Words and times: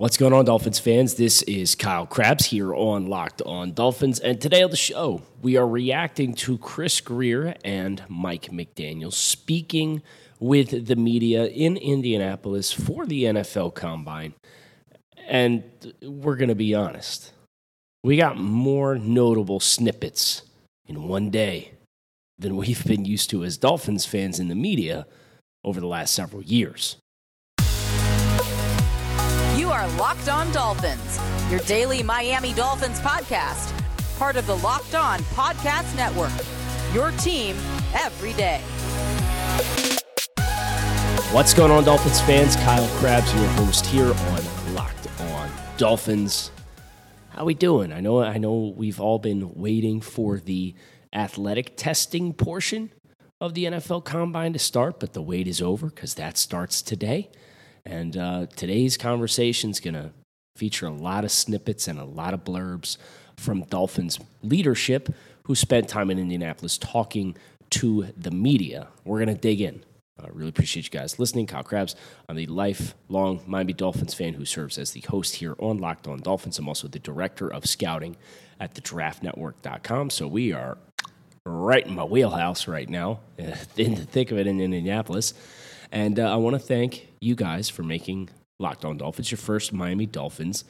What's 0.00 0.16
going 0.16 0.32
on, 0.32 0.44
Dolphins 0.44 0.78
fans? 0.78 1.14
This 1.14 1.42
is 1.42 1.74
Kyle 1.74 2.06
Crabbs 2.06 2.46
here 2.46 2.72
on 2.72 3.08
Locked 3.08 3.42
On 3.42 3.72
Dolphins. 3.72 4.20
And 4.20 4.40
today 4.40 4.62
on 4.62 4.70
the 4.70 4.76
show, 4.76 5.22
we 5.42 5.56
are 5.56 5.66
reacting 5.66 6.34
to 6.34 6.56
Chris 6.56 7.00
Grier 7.00 7.56
and 7.64 8.04
Mike 8.08 8.52
McDaniel 8.52 9.12
speaking 9.12 10.04
with 10.38 10.86
the 10.86 10.94
media 10.94 11.46
in 11.46 11.76
Indianapolis 11.76 12.70
for 12.70 13.06
the 13.06 13.24
NFL 13.24 13.74
Combine. 13.74 14.34
And 15.26 15.64
we're 16.00 16.36
going 16.36 16.50
to 16.50 16.54
be 16.54 16.76
honest, 16.76 17.32
we 18.04 18.16
got 18.16 18.38
more 18.38 18.94
notable 18.94 19.58
snippets 19.58 20.42
in 20.86 21.08
one 21.08 21.28
day 21.30 21.72
than 22.38 22.56
we've 22.56 22.86
been 22.86 23.04
used 23.04 23.30
to 23.30 23.42
as 23.42 23.58
Dolphins 23.58 24.06
fans 24.06 24.38
in 24.38 24.46
the 24.46 24.54
media 24.54 25.08
over 25.64 25.80
the 25.80 25.88
last 25.88 26.14
several 26.14 26.42
years. 26.44 26.98
You 29.58 29.70
are 29.70 29.88
Locked 29.96 30.28
On 30.28 30.48
Dolphins, 30.52 31.18
your 31.50 31.58
daily 31.58 32.00
Miami 32.00 32.54
Dolphins 32.54 33.00
podcast, 33.00 33.76
part 34.16 34.36
of 34.36 34.46
the 34.46 34.54
Locked 34.58 34.94
On 34.94 35.18
Podcast 35.34 35.96
Network. 35.96 36.30
Your 36.94 37.10
team 37.18 37.56
every 37.92 38.34
day. 38.34 38.60
What's 41.32 41.54
going 41.54 41.72
on, 41.72 41.82
Dolphins 41.82 42.20
fans? 42.20 42.54
Kyle 42.54 42.86
Crabbs, 43.00 43.34
your 43.34 43.48
host 43.48 43.84
here 43.86 44.06
on 44.06 44.74
Locked 44.74 45.08
On 45.22 45.50
Dolphins. 45.76 46.52
How 47.30 47.42
are 47.42 47.46
we 47.46 47.54
doing? 47.54 47.92
I 47.92 47.98
know 47.98 48.22
I 48.22 48.38
know 48.38 48.72
we've 48.76 49.00
all 49.00 49.18
been 49.18 49.54
waiting 49.56 50.00
for 50.00 50.38
the 50.38 50.76
athletic 51.12 51.76
testing 51.76 52.32
portion 52.32 52.92
of 53.40 53.54
the 53.54 53.64
NFL 53.64 54.04
Combine 54.04 54.52
to 54.52 54.60
start, 54.60 55.00
but 55.00 55.14
the 55.14 55.20
wait 55.20 55.48
is 55.48 55.60
over 55.60 55.88
because 55.88 56.14
that 56.14 56.38
starts 56.38 56.80
today. 56.80 57.28
And 57.88 58.16
uh, 58.18 58.46
today's 58.54 58.98
conversation 58.98 59.70
is 59.70 59.80
going 59.80 59.94
to 59.94 60.10
feature 60.56 60.86
a 60.86 60.92
lot 60.92 61.24
of 61.24 61.30
snippets 61.30 61.88
and 61.88 61.98
a 61.98 62.04
lot 62.04 62.34
of 62.34 62.44
blurbs 62.44 62.98
from 63.36 63.62
Dolphins 63.62 64.18
leadership 64.42 65.14
who 65.44 65.54
spent 65.54 65.88
time 65.88 66.10
in 66.10 66.18
Indianapolis 66.18 66.76
talking 66.76 67.34
to 67.70 68.08
the 68.14 68.30
media. 68.30 68.88
We're 69.04 69.24
going 69.24 69.34
to 69.34 69.40
dig 69.40 69.62
in. 69.62 69.82
I 70.22 70.26
really 70.32 70.50
appreciate 70.50 70.84
you 70.84 70.90
guys 70.90 71.18
listening. 71.18 71.46
Kyle 71.46 71.62
Crabbs, 71.62 71.96
I'm 72.28 72.36
the 72.36 72.46
lifelong 72.46 73.40
Miami 73.46 73.72
Dolphins 73.72 74.12
fan 74.12 74.34
who 74.34 74.44
serves 74.44 74.76
as 74.76 74.90
the 74.90 75.00
host 75.00 75.36
here 75.36 75.54
on 75.58 75.78
Locked 75.78 76.08
On 76.08 76.20
Dolphins. 76.20 76.58
I'm 76.58 76.68
also 76.68 76.88
the 76.88 76.98
director 76.98 77.50
of 77.50 77.64
scouting 77.66 78.16
at 78.60 78.74
the 78.74 78.82
draftnetwork.com. 78.82 80.10
So 80.10 80.26
we 80.26 80.52
are 80.52 80.76
right 81.46 81.86
in 81.86 81.94
my 81.94 82.04
wheelhouse 82.04 82.68
right 82.68 82.88
now, 82.88 83.20
in 83.38 83.94
the 83.94 84.04
thick 84.04 84.30
of 84.30 84.38
it 84.38 84.46
in 84.46 84.60
Indianapolis. 84.60 85.32
And 85.90 86.18
uh, 86.18 86.32
I 86.32 86.36
want 86.36 86.54
to 86.54 86.60
thank 86.60 87.08
you 87.20 87.34
guys 87.34 87.68
for 87.68 87.82
making 87.82 88.28
Locked 88.58 88.84
On 88.84 88.96
Dolphins 88.96 89.30
your 89.30 89.38
first 89.38 89.72
Miami 89.72 90.06
Dolphins 90.06 90.64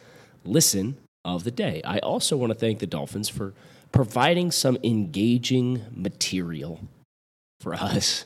listen 0.45 0.97
of 1.25 1.45
the 1.45 1.51
day. 1.51 1.83
I 1.85 1.99
also 1.99 2.37
want 2.37 2.53
to 2.53 2.59
thank 2.59 2.79
the 2.79 2.87
Dolphins 2.87 3.29
for 3.29 3.55
providing 3.93 4.51
some 4.51 4.79
engaging 4.85 5.83
material 5.95 6.81
for 7.61 7.75
us 7.75 8.25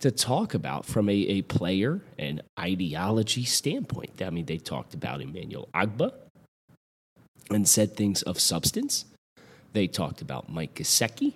to 0.00 0.10
talk 0.10 0.54
about 0.54 0.84
from 0.84 1.08
a, 1.08 1.12
a 1.12 1.42
player 1.42 2.00
and 2.18 2.42
ideology 2.58 3.44
standpoint. 3.44 4.20
I 4.20 4.30
mean, 4.30 4.46
they 4.46 4.58
talked 4.58 4.94
about 4.94 5.20
Emmanuel 5.20 5.68
Ogbah 5.74 6.12
and 7.50 7.68
said 7.68 7.96
things 7.96 8.22
of 8.22 8.40
substance. 8.40 9.04
They 9.72 9.86
talked 9.86 10.20
about 10.20 10.48
Mike 10.48 10.74
Gesicki 10.74 11.34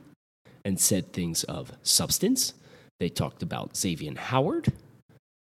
and 0.64 0.78
said 0.80 1.12
things 1.12 1.44
of 1.44 1.72
substance. 1.82 2.54
They 3.00 3.08
talked 3.08 3.42
about 3.42 3.76
Xavier 3.76 4.14
Howard 4.16 4.72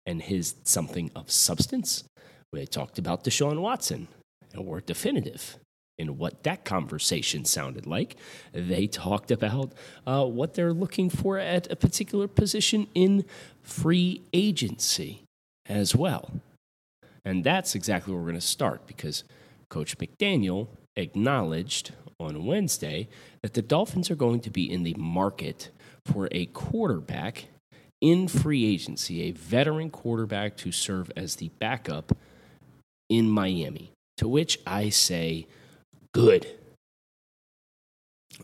and 0.06 0.22
his 0.22 0.54
something 0.64 1.10
of 1.14 1.30
substance. 1.30 2.04
They 2.52 2.66
talked 2.66 2.98
about 2.98 3.24
Deshaun 3.24 3.60
Watson 3.60 4.08
and 4.52 4.64
were 4.64 4.80
definitive 4.80 5.58
in 5.98 6.18
what 6.18 6.42
that 6.42 6.64
conversation 6.64 7.44
sounded 7.44 7.86
like. 7.86 8.16
They 8.52 8.86
talked 8.86 9.30
about 9.30 9.72
uh, 10.06 10.24
what 10.24 10.54
they're 10.54 10.72
looking 10.72 11.10
for 11.10 11.38
at 11.38 11.70
a 11.70 11.76
particular 11.76 12.28
position 12.28 12.86
in 12.94 13.24
free 13.62 14.22
agency 14.32 15.22
as 15.66 15.94
well. 15.94 16.30
And 17.24 17.44
that's 17.44 17.74
exactly 17.74 18.12
where 18.12 18.20
we're 18.20 18.30
going 18.30 18.40
to 18.40 18.46
start 18.46 18.86
because 18.86 19.24
Coach 19.70 19.96
McDaniel 19.98 20.68
acknowledged 20.96 21.92
on 22.20 22.44
Wednesday 22.44 23.08
that 23.42 23.54
the 23.54 23.62
Dolphins 23.62 24.10
are 24.10 24.16
going 24.16 24.40
to 24.40 24.50
be 24.50 24.70
in 24.70 24.82
the 24.82 24.94
market 24.94 25.70
for 26.04 26.28
a 26.30 26.46
quarterback 26.46 27.46
in 28.04 28.28
free 28.28 28.66
agency, 28.66 29.22
a 29.22 29.30
veteran 29.30 29.88
quarterback 29.88 30.58
to 30.58 30.70
serve 30.70 31.10
as 31.16 31.36
the 31.36 31.48
backup 31.58 32.14
in 33.08 33.30
Miami. 33.30 33.92
To 34.18 34.28
which 34.28 34.58
I 34.66 34.90
say, 34.90 35.46
good. 36.12 36.46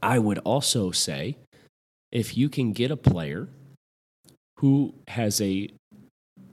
I 0.03 0.19
would 0.19 0.39
also 0.39 0.93
say 0.93 1.37
if 2.11 2.39
you 2.39 2.49
can 2.49 2.73
get 2.73 2.91
a 2.91 2.97
player 2.97 3.49
who 4.61 4.95
has 5.09 5.43
a 5.43 5.69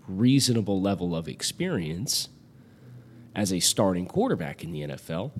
reasonable 0.05 0.81
level 0.81 1.15
of 1.15 1.29
experience 1.29 2.27
as 3.33 3.53
a 3.53 3.61
starting 3.61 4.05
quarterback 4.05 4.65
in 4.65 4.73
the 4.73 4.81
NFL, 4.81 5.31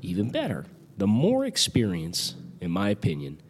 even 0.00 0.30
better. 0.30 0.64
The 0.96 1.06
more 1.06 1.44
experience, 1.44 2.34
in 2.62 2.70
my 2.70 2.88
opinion, 2.88 3.42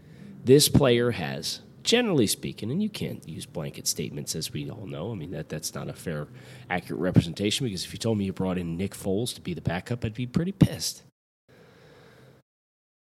this 0.44 0.68
player 0.68 1.12
has, 1.12 1.60
generally 1.84 2.26
speaking, 2.26 2.70
and 2.70 2.82
you 2.82 2.88
can't 2.88 3.26
use 3.28 3.46
blanket 3.46 3.86
statements 3.86 4.34
as 4.34 4.52
we 4.52 4.68
all 4.68 4.86
know. 4.86 5.12
I 5.12 5.14
mean, 5.14 5.30
that, 5.30 5.48
that's 5.48 5.74
not 5.74 5.88
a 5.88 5.92
fair, 5.92 6.26
accurate 6.68 7.00
representation 7.00 7.66
because 7.66 7.84
if 7.84 7.92
you 7.92 7.98
told 7.98 8.18
me 8.18 8.24
you 8.24 8.32
brought 8.32 8.58
in 8.58 8.76
Nick 8.76 8.94
Foles 8.94 9.34
to 9.34 9.40
be 9.40 9.54
the 9.54 9.60
backup, 9.60 10.04
I'd 10.04 10.14
be 10.14 10.26
pretty 10.26 10.52
pissed. 10.52 11.02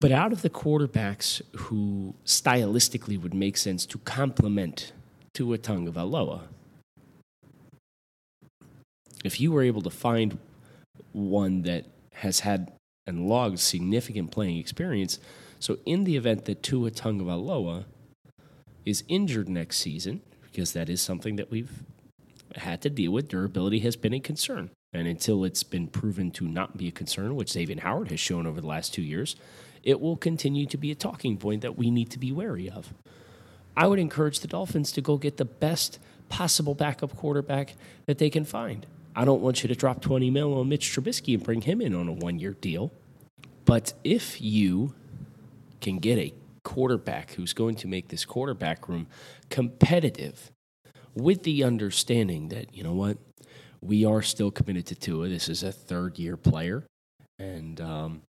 But 0.01 0.13
out 0.13 0.33
of 0.33 0.43
the 0.43 0.51
quarterbacks 0.51 1.41
who 1.57 2.15
stylistically 2.27 3.19
would 3.19 3.33
make 3.33 3.57
sense 3.57 3.87
to 3.87 3.99
complement 3.99 4.93
Tua 5.33 5.57
Tagovailoa, 5.57 6.43
if 9.25 9.41
you 9.41 9.51
were 9.51 9.63
able 9.63 9.81
to 9.81 9.91
find 9.91 10.37
one 11.13 11.63
that 11.63 11.87
has 12.13 12.41
had 12.41 12.73
and 13.07 13.29
logged 13.29 13.59
significant 13.61 14.31
playing 14.31 14.59
experience, 14.59 15.19
so 15.59 15.79
in 15.87 16.05
the 16.05 16.17
event 16.17 16.45
that 16.45 16.63
Tua 16.63 16.91
Tagovailoa 16.91 17.85
is 18.85 19.05
injured 19.09 19.49
next 19.49 19.79
season, 19.79 20.23
because 20.43 20.73
that 20.73 20.89
is 20.89 21.01
something 21.01 21.37
that 21.37 21.51
we've 21.51 21.83
had 22.57 22.81
to 22.83 22.91
deal 22.91 23.13
with, 23.13 23.29
durability 23.29 23.81
has 23.81 23.97
been 23.97 24.15
a 24.15 24.21
concern. 24.21 24.71
And 24.93 25.09
until 25.09 25.45
it's 25.45 25.63
been 25.63 25.89
proven 25.89 26.31
to 26.33 26.47
not 26.47 26.77
be 26.77 26.89
a 26.89 26.93
concern, 26.93 27.35
which 27.35 27.51
Xavier 27.53 27.81
Howard 27.81 28.11
has 28.11 28.21
shown 28.21 28.47
over 28.47 28.61
the 28.61 28.67
last 28.67 28.95
two 28.95 29.03
years, 29.03 29.35
it 29.83 30.01
will 30.01 30.17
continue 30.17 30.67
to 30.67 30.77
be 30.77 30.91
a 30.91 30.95
talking 30.95 31.37
point 31.37 31.63
that 31.63 31.77
we 31.77 31.91
need 31.91 32.11
to 32.11 32.19
be 32.19 32.33
wary 32.33 32.71
of. 32.71 32.95
I 33.77 33.89
would 33.89 33.99
encourage 33.99 34.41
the 34.41 34.49
Dolphins 34.49 34.93
to 34.93 35.01
go 35.01 35.17
get 35.17 35.37
the 35.37 35.45
best 35.45 35.99
possible 36.29 36.75
backup 36.75 37.17
quarterback 37.17 37.75
that 38.07 38.19
they 38.19 38.31
can 38.31 38.45
find. 38.45 38.87
I 39.17 39.25
don't 39.25 39.43
want 39.43 39.63
you 39.63 39.69
to 39.69 39.75
drop 39.75 40.01
20 40.01 40.31
mil 40.31 40.55
on 40.55 40.69
Mitch 40.69 40.91
Trubisky 40.91 41.35
and 41.35 41.43
bring 41.43 41.61
him 41.63 41.81
in 41.81 41.95
on 41.95 42.09
a 42.09 42.13
one 42.13 42.39
year 42.39 42.53
deal. 42.61 42.93
But 43.65 43.95
if 44.05 44.41
you 44.41 44.95
can 45.81 45.99
get 45.99 46.19
a 46.19 46.33
quarterback 46.65 47.33
who's 47.33 47.53
going 47.53 47.77
to 47.77 47.87
make 47.87 48.09
this 48.09 48.25
quarterback 48.25 48.89
room 48.89 49.07
competitive 49.51 50.51
with 51.15 51.45
the 51.45 51.63
understanding 51.63 52.49
that, 52.49 52.75
you 52.75 52.83
know 52.83 52.95
what, 52.95 53.19
we 53.81 54.05
are 54.05 54.23
still 54.23 54.51
committed 54.51 54.87
to 54.87 54.95
Tua. 54.95 55.29
This 55.29 55.49
is 55.49 55.63
a 55.63 55.71
third 55.71 56.19
year 56.19 56.37
player. 56.37 56.85
And 57.39 57.81
um, 57.81 58.23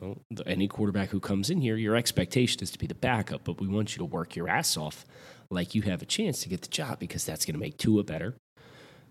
well, 0.00 0.18
any 0.46 0.68
quarterback 0.68 1.10
who 1.10 1.20
comes 1.20 1.50
in 1.50 1.60
here, 1.60 1.76
your 1.76 1.96
expectation 1.96 2.62
is 2.62 2.70
to 2.70 2.78
be 2.78 2.86
the 2.86 2.94
backup, 2.94 3.44
but 3.44 3.60
we 3.60 3.68
want 3.68 3.94
you 3.94 3.98
to 3.98 4.04
work 4.04 4.34
your 4.34 4.48
ass 4.48 4.76
off 4.76 5.04
like 5.50 5.74
you 5.74 5.82
have 5.82 6.02
a 6.02 6.06
chance 6.06 6.42
to 6.42 6.48
get 6.48 6.62
the 6.62 6.68
job 6.68 6.98
because 6.98 7.24
that's 7.24 7.44
going 7.44 7.54
to 7.54 7.60
make 7.60 7.78
Tua 7.78 8.04
better. 8.04 8.34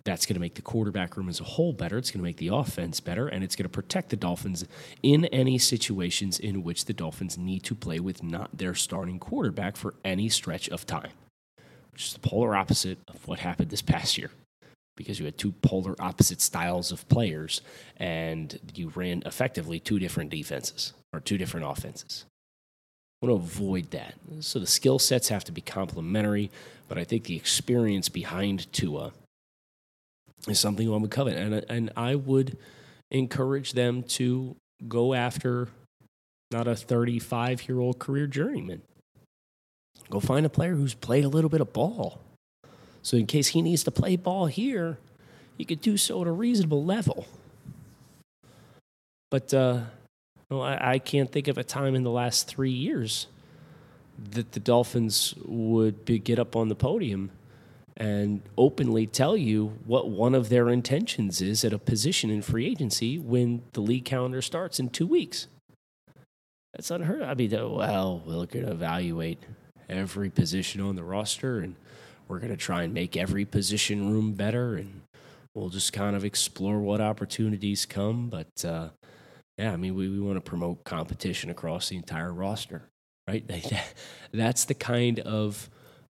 That's 0.08 0.26
going 0.26 0.36
to 0.36 0.40
make 0.40 0.56
the 0.56 0.62
quarterback 0.62 1.18
room 1.18 1.28
as 1.28 1.42
a 1.42 1.44
whole 1.44 1.74
better. 1.74 1.98
It's 1.98 2.12
going 2.12 2.22
to 2.22 2.24
make 2.24 2.38
the 2.38 2.48
offense 2.48 3.02
better, 3.02 3.28
and 3.28 3.44
it's 3.44 3.58
going 3.58 3.66
to 3.66 3.70
protect 3.70 4.08
the 4.08 4.16
Dolphins 4.16 4.64
in 5.04 5.26
any 5.26 5.58
situations 5.58 6.40
in 6.40 6.64
which 6.64 6.86
the 6.86 6.94
Dolphins 6.94 7.38
need 7.38 7.64
to 7.64 7.76
play 7.76 8.00
with 8.00 8.24
not 8.24 8.58
their 8.58 8.74
starting 8.74 9.20
quarterback 9.20 9.76
for 9.76 9.96
any 10.06 10.30
stretch 10.30 10.70
of 10.70 10.86
time, 10.86 11.12
which 11.92 12.06
is 12.06 12.14
the 12.14 12.22
polar 12.22 12.56
opposite 12.56 13.00
of 13.10 13.28
what 13.28 13.40
happened 13.40 13.70
this 13.70 13.82
past 13.82 14.18
year 14.18 14.32
because 14.96 15.20
you 15.20 15.26
had 15.26 15.38
two 15.38 15.52
polar 15.52 15.94
opposite 16.00 16.40
styles 16.40 16.94
of 16.94 17.08
players 17.10 17.62
and 17.98 18.60
you 18.76 18.90
ran 18.96 19.22
effectively 19.26 19.78
two 19.78 20.00
different 20.00 20.30
defenses 20.30 20.94
or 21.12 21.20
two 21.20 21.38
different 21.38 21.66
offenses. 21.68 22.26
I 23.22 23.28
want 23.28 23.42
to 23.42 23.46
avoid 23.46 23.92
that. 23.92 24.16
So 24.40 24.58
the 24.58 24.68
skill 24.68 25.00
sets 25.00 25.28
have 25.28 25.44
to 25.44 25.52
be 25.52 25.62
complementary, 25.62 26.50
but 26.88 26.98
I 26.98 27.04
think 27.04 27.26
the 27.26 27.36
experience 27.36 28.08
behind 28.08 28.72
Tua 28.72 29.12
is 30.48 30.60
something 30.60 30.90
one 30.90 31.02
would 31.02 31.12
covet. 31.12 31.38
And, 31.38 31.66
and 31.70 31.92
I 31.96 32.16
would 32.16 32.58
encourage 33.12 33.74
them 33.74 34.04
to 34.04 34.56
go 34.88 35.14
after 35.14 35.70
not 36.52 36.68
a 36.68 36.76
35 36.76 37.68
year 37.68 37.80
old 37.80 38.00
career 38.00 38.28
journeyman. 38.28 38.82
Go 40.10 40.20
find 40.20 40.46
a 40.46 40.50
player 40.50 40.76
who's 40.76 40.94
played 40.94 41.26
a 41.26 41.30
little 41.30 41.50
bit 41.50 41.62
of 41.62 41.74
ball. 41.74 42.22
So, 43.02 43.18
in 43.18 43.26
case 43.26 43.48
he 43.48 43.62
needs 43.62 43.84
to 43.86 43.92
play 43.92 44.16
ball 44.16 44.46
here, 44.48 44.98
he 45.58 45.66
could 45.66 45.82
do 45.82 45.98
so 45.98 46.22
at 46.22 46.28
a 46.28 46.32
reasonable 46.32 46.84
level. 46.84 47.26
But 49.30 49.54
uh, 49.54 49.82
well, 50.50 50.62
I, 50.62 50.78
I 50.82 51.00
can't 51.00 51.32
think 51.32 51.48
of 51.48 51.58
a 51.58 51.64
time 51.64 51.96
in 51.96 52.04
the 52.04 52.12
last 52.12 52.48
three 52.48 52.72
years 52.72 53.28
that 54.32 54.54
the 54.54 54.60
Dolphins 54.60 55.36
would 55.46 56.06
be, 56.06 56.20
get 56.20 56.40
up 56.40 56.56
on 56.56 56.70
the 56.70 56.76
podium 56.76 57.32
and 57.98 58.42
openly 58.58 59.08
tell 59.08 59.36
you 59.36 59.74
what 59.86 60.10
one 60.10 60.36
of 60.36 60.50
their 60.50 60.70
intentions 60.70 61.42
is 61.42 61.66
at 61.66 61.74
a 61.74 61.80
position 61.80 62.30
in 62.30 62.44
free 62.44 62.68
agency 62.68 63.18
when 63.18 63.64
the 63.74 63.82
league 63.82 64.06
calendar 64.06 64.42
starts 64.42 64.80
in 64.80 64.90
two 64.90 65.08
weeks. 65.08 65.48
That's 66.74 66.92
unheard 66.92 67.24
of. 67.24 67.30
I 67.30 67.34
mean, 67.34 67.52
well, 67.52 68.22
we're 68.24 68.46
going 68.46 68.66
to 68.66 68.72
evaluate 68.72 69.40
every 69.90 70.30
position 70.30 70.80
on 70.80 70.96
the 70.96 71.04
roster 71.04 71.60
and 71.60 71.76
we're 72.28 72.40
going 72.40 72.52
to 72.52 72.58
try 72.58 72.84
and 72.84 72.94
make 72.94 73.18
every 73.18 73.46
position 73.46 74.12
room 74.12 74.34
better 74.34 74.76
and 74.76 75.02
we'll 75.56 75.70
just 75.70 75.92
kind 75.92 76.16
of 76.16 76.24
explore 76.24 76.80
what 76.80 77.02
opportunities 77.02 77.88
come. 77.88 78.30
But 78.30 78.64
uh, 78.64 78.90
yeah, 79.58 79.74
I 79.74 79.76
mean, 79.76 79.96
we, 79.96 80.08
we 80.08 80.20
want 80.20 80.38
to 80.38 80.42
promote 80.42 80.84
competition 80.84 81.50
across 81.50 81.90
the 81.90 81.96
entire 81.96 82.32
roster, 82.32 82.84
right? 83.28 83.44
That's 84.32 84.66
the 84.66 84.76
kind 84.76 85.20
of 85.20 85.68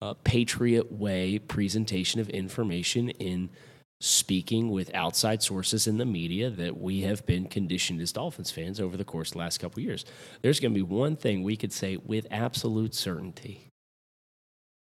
uh, 0.04 0.14
patriot 0.26 0.92
way 0.92 1.40
presentation 1.40 2.20
of 2.20 2.30
information 2.30 3.10
in 3.10 3.50
speaking 4.02 4.70
with 4.70 4.94
outside 4.94 5.42
sources 5.42 5.88
in 5.88 5.98
the 5.98 6.06
media 6.06 6.50
that 6.50 6.78
we 6.78 7.02
have 7.02 7.26
been 7.26 7.46
conditioned 7.46 8.02
as 8.02 8.12
Dolphins 8.12 8.52
fans 8.52 8.82
over 8.82 8.98
the 8.98 9.06
course 9.06 9.30
of 9.30 9.34
the 9.34 9.40
last 9.40 9.60
couple 9.60 9.82
years. 9.82 10.04
There's 10.42 10.60
going 10.60 10.74
to 10.74 10.78
be 10.78 10.82
one 10.82 11.16
thing 11.16 11.42
we 11.42 11.56
could 11.56 11.72
say 11.72 11.96
with 11.96 12.28
absolute 12.30 12.94
certainty, 12.94 13.70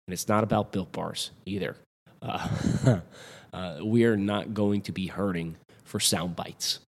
and 0.05 0.13
it's 0.13 0.27
not 0.27 0.43
about 0.43 0.73
built 0.73 0.91
bars 0.91 1.31
either. 1.45 1.77
Uh, 2.21 2.99
uh, 3.53 3.79
we 3.85 4.03
are 4.03 4.17
not 4.17 4.53
going 4.53 4.81
to 4.81 4.91
be 4.91 5.07
hurting 5.07 5.55
for 5.85 6.01
sound 6.01 6.35
bites 6.35 6.79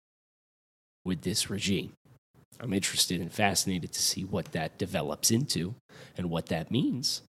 with 1.05 1.23
this 1.23 1.49
regime. 1.49 1.93
I'm 2.59 2.73
interested 2.73 3.21
and 3.21 3.33
fascinated 3.33 3.93
to 3.93 4.03
see 4.03 4.25
what 4.25 4.47
that 4.47 4.79
develops 4.79 5.31
into 5.31 5.77
and 6.17 6.29
what 6.29 6.47
that 6.47 6.73
means. 6.73 7.23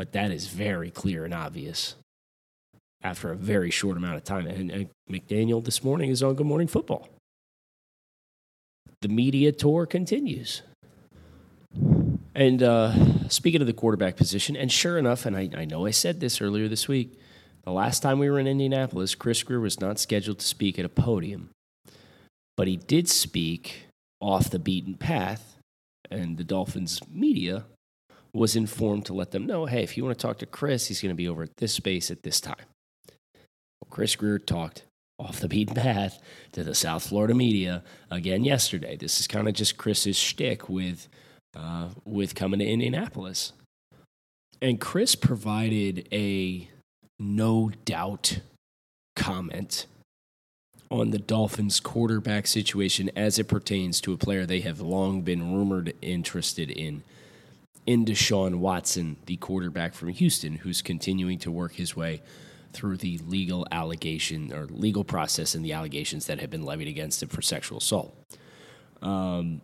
But 0.00 0.12
that 0.12 0.30
is 0.30 0.46
very 0.46 0.90
clear 0.90 1.26
and 1.26 1.34
obvious 1.34 1.94
after 3.02 3.32
a 3.32 3.36
very 3.36 3.70
short 3.70 3.98
amount 3.98 4.16
of 4.16 4.24
time. 4.24 4.46
And, 4.46 4.70
and 4.70 4.88
McDaniel 5.10 5.62
this 5.62 5.84
morning 5.84 6.08
is 6.08 6.22
on 6.22 6.36
Good 6.36 6.46
Morning 6.46 6.68
Football. 6.68 7.06
The 9.02 9.08
media 9.08 9.52
tour 9.52 9.84
continues. 9.84 10.62
And 12.34 12.62
uh, 12.62 13.28
speaking 13.28 13.60
of 13.60 13.66
the 13.66 13.74
quarterback 13.74 14.16
position, 14.16 14.56
and 14.56 14.72
sure 14.72 14.96
enough, 14.96 15.26
and 15.26 15.36
I, 15.36 15.50
I 15.54 15.66
know 15.66 15.84
I 15.84 15.90
said 15.90 16.18
this 16.18 16.40
earlier 16.40 16.66
this 16.66 16.88
week, 16.88 17.20
the 17.64 17.70
last 17.70 18.00
time 18.00 18.18
we 18.18 18.30
were 18.30 18.38
in 18.38 18.46
Indianapolis, 18.46 19.14
Chris 19.14 19.42
Grier 19.42 19.60
was 19.60 19.82
not 19.82 19.98
scheduled 19.98 20.38
to 20.38 20.46
speak 20.46 20.78
at 20.78 20.86
a 20.86 20.88
podium, 20.88 21.50
but 22.56 22.66
he 22.66 22.78
did 22.78 23.06
speak 23.06 23.82
off 24.18 24.48
the 24.48 24.58
beaten 24.58 24.94
path, 24.94 25.58
and 26.10 26.38
the 26.38 26.44
Dolphins 26.44 27.02
media 27.06 27.66
was 28.32 28.56
informed 28.56 29.06
to 29.06 29.14
let 29.14 29.30
them 29.30 29.46
know 29.46 29.66
hey, 29.66 29.82
if 29.82 29.96
you 29.96 30.04
want 30.04 30.18
to 30.18 30.26
talk 30.26 30.38
to 30.38 30.46
Chris, 30.46 30.86
he's 30.86 31.00
going 31.00 31.10
to 31.10 31.16
be 31.16 31.28
over 31.28 31.44
at 31.44 31.56
this 31.56 31.72
space 31.72 32.10
at 32.10 32.22
this 32.22 32.40
time. 32.40 32.66
Well, 33.08 33.90
Chris 33.90 34.16
Grier 34.16 34.38
talked 34.38 34.84
off 35.18 35.40
the 35.40 35.48
beaten 35.48 35.74
path 35.74 36.18
to 36.52 36.64
the 36.64 36.74
South 36.74 37.06
Florida 37.06 37.34
media 37.34 37.82
again 38.10 38.44
yesterday. 38.44 38.96
This 38.96 39.20
is 39.20 39.26
kind 39.26 39.48
of 39.48 39.54
just 39.54 39.76
Chris's 39.76 40.16
shtick 40.16 40.68
with, 40.68 41.08
uh, 41.54 41.88
with 42.04 42.34
coming 42.34 42.60
to 42.60 42.66
Indianapolis. 42.66 43.52
And 44.62 44.80
Chris 44.80 45.14
provided 45.14 46.08
a 46.12 46.68
no 47.18 47.70
doubt 47.84 48.40
comment 49.14 49.86
on 50.90 51.10
the 51.10 51.18
Dolphins' 51.18 51.80
quarterback 51.80 52.46
situation 52.46 53.10
as 53.14 53.38
it 53.38 53.46
pertains 53.46 54.00
to 54.00 54.12
a 54.12 54.18
player 54.18 54.44
they 54.44 54.60
have 54.60 54.80
long 54.80 55.22
been 55.22 55.54
rumored 55.54 55.94
interested 56.02 56.70
in 56.70 57.02
in 57.86 58.04
Deshaun 58.04 58.56
Watson, 58.56 59.16
the 59.26 59.36
quarterback 59.36 59.94
from 59.94 60.08
Houston, 60.08 60.56
who's 60.56 60.82
continuing 60.82 61.38
to 61.38 61.50
work 61.50 61.74
his 61.74 61.96
way 61.96 62.22
through 62.72 62.96
the 62.96 63.18
legal 63.26 63.66
allegation 63.72 64.52
or 64.52 64.66
legal 64.66 65.02
process 65.02 65.54
and 65.54 65.64
the 65.64 65.72
allegations 65.72 66.26
that 66.26 66.40
have 66.40 66.50
been 66.50 66.64
levied 66.64 66.88
against 66.88 67.22
him 67.22 67.28
for 67.28 67.42
sexual 67.42 67.78
assault. 67.78 68.14
Um, 69.02 69.62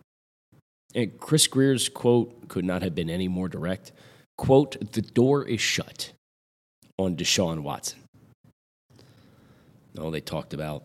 and 0.95 1.19
Chris 1.21 1.47
Grier's 1.47 1.89
quote 1.89 2.49
could 2.49 2.65
not 2.65 2.83
have 2.83 2.95
been 2.95 3.11
any 3.11 3.29
more 3.29 3.49
direct. 3.49 3.93
Quote, 4.37 4.93
the 4.93 5.03
door 5.03 5.47
is 5.47 5.61
shut 5.61 6.13
on 6.99 7.17
Deshaun 7.17 7.61
Watson. 7.61 8.01
No, 9.95 10.11
they 10.11 10.21
talked 10.21 10.53
about 10.53 10.85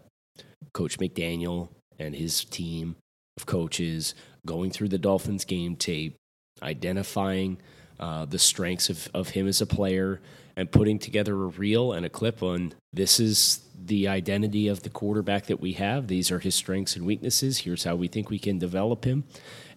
Coach 0.73 0.99
McDaniel 0.99 1.69
and 1.99 2.15
his 2.15 2.43
team 2.45 2.95
of 3.37 3.45
coaches 3.45 4.15
going 4.45 4.71
through 4.71 4.89
the 4.89 4.97
Dolphins 4.97 5.45
game 5.45 5.75
tape, 5.75 6.15
identifying 6.61 7.57
uh, 7.99 8.25
the 8.25 8.39
strengths 8.39 8.89
of, 8.89 9.07
of 9.13 9.29
him 9.29 9.47
as 9.47 9.61
a 9.61 9.65
player, 9.65 10.19
and 10.55 10.71
putting 10.71 10.99
together 10.99 11.33
a 11.33 11.47
reel 11.47 11.93
and 11.93 12.05
a 12.05 12.09
clip 12.09 12.43
on 12.43 12.73
this 12.91 13.19
is 13.19 13.61
the 13.85 14.07
identity 14.07 14.67
of 14.67 14.83
the 14.83 14.89
quarterback 14.89 15.45
that 15.47 15.59
we 15.59 15.73
have. 15.73 16.07
These 16.07 16.29
are 16.31 16.39
his 16.39 16.55
strengths 16.55 16.95
and 16.95 17.05
weaknesses. 17.05 17.59
Here's 17.59 17.83
how 17.83 17.95
we 17.95 18.07
think 18.07 18.29
we 18.29 18.39
can 18.39 18.59
develop 18.59 19.05
him. 19.05 19.23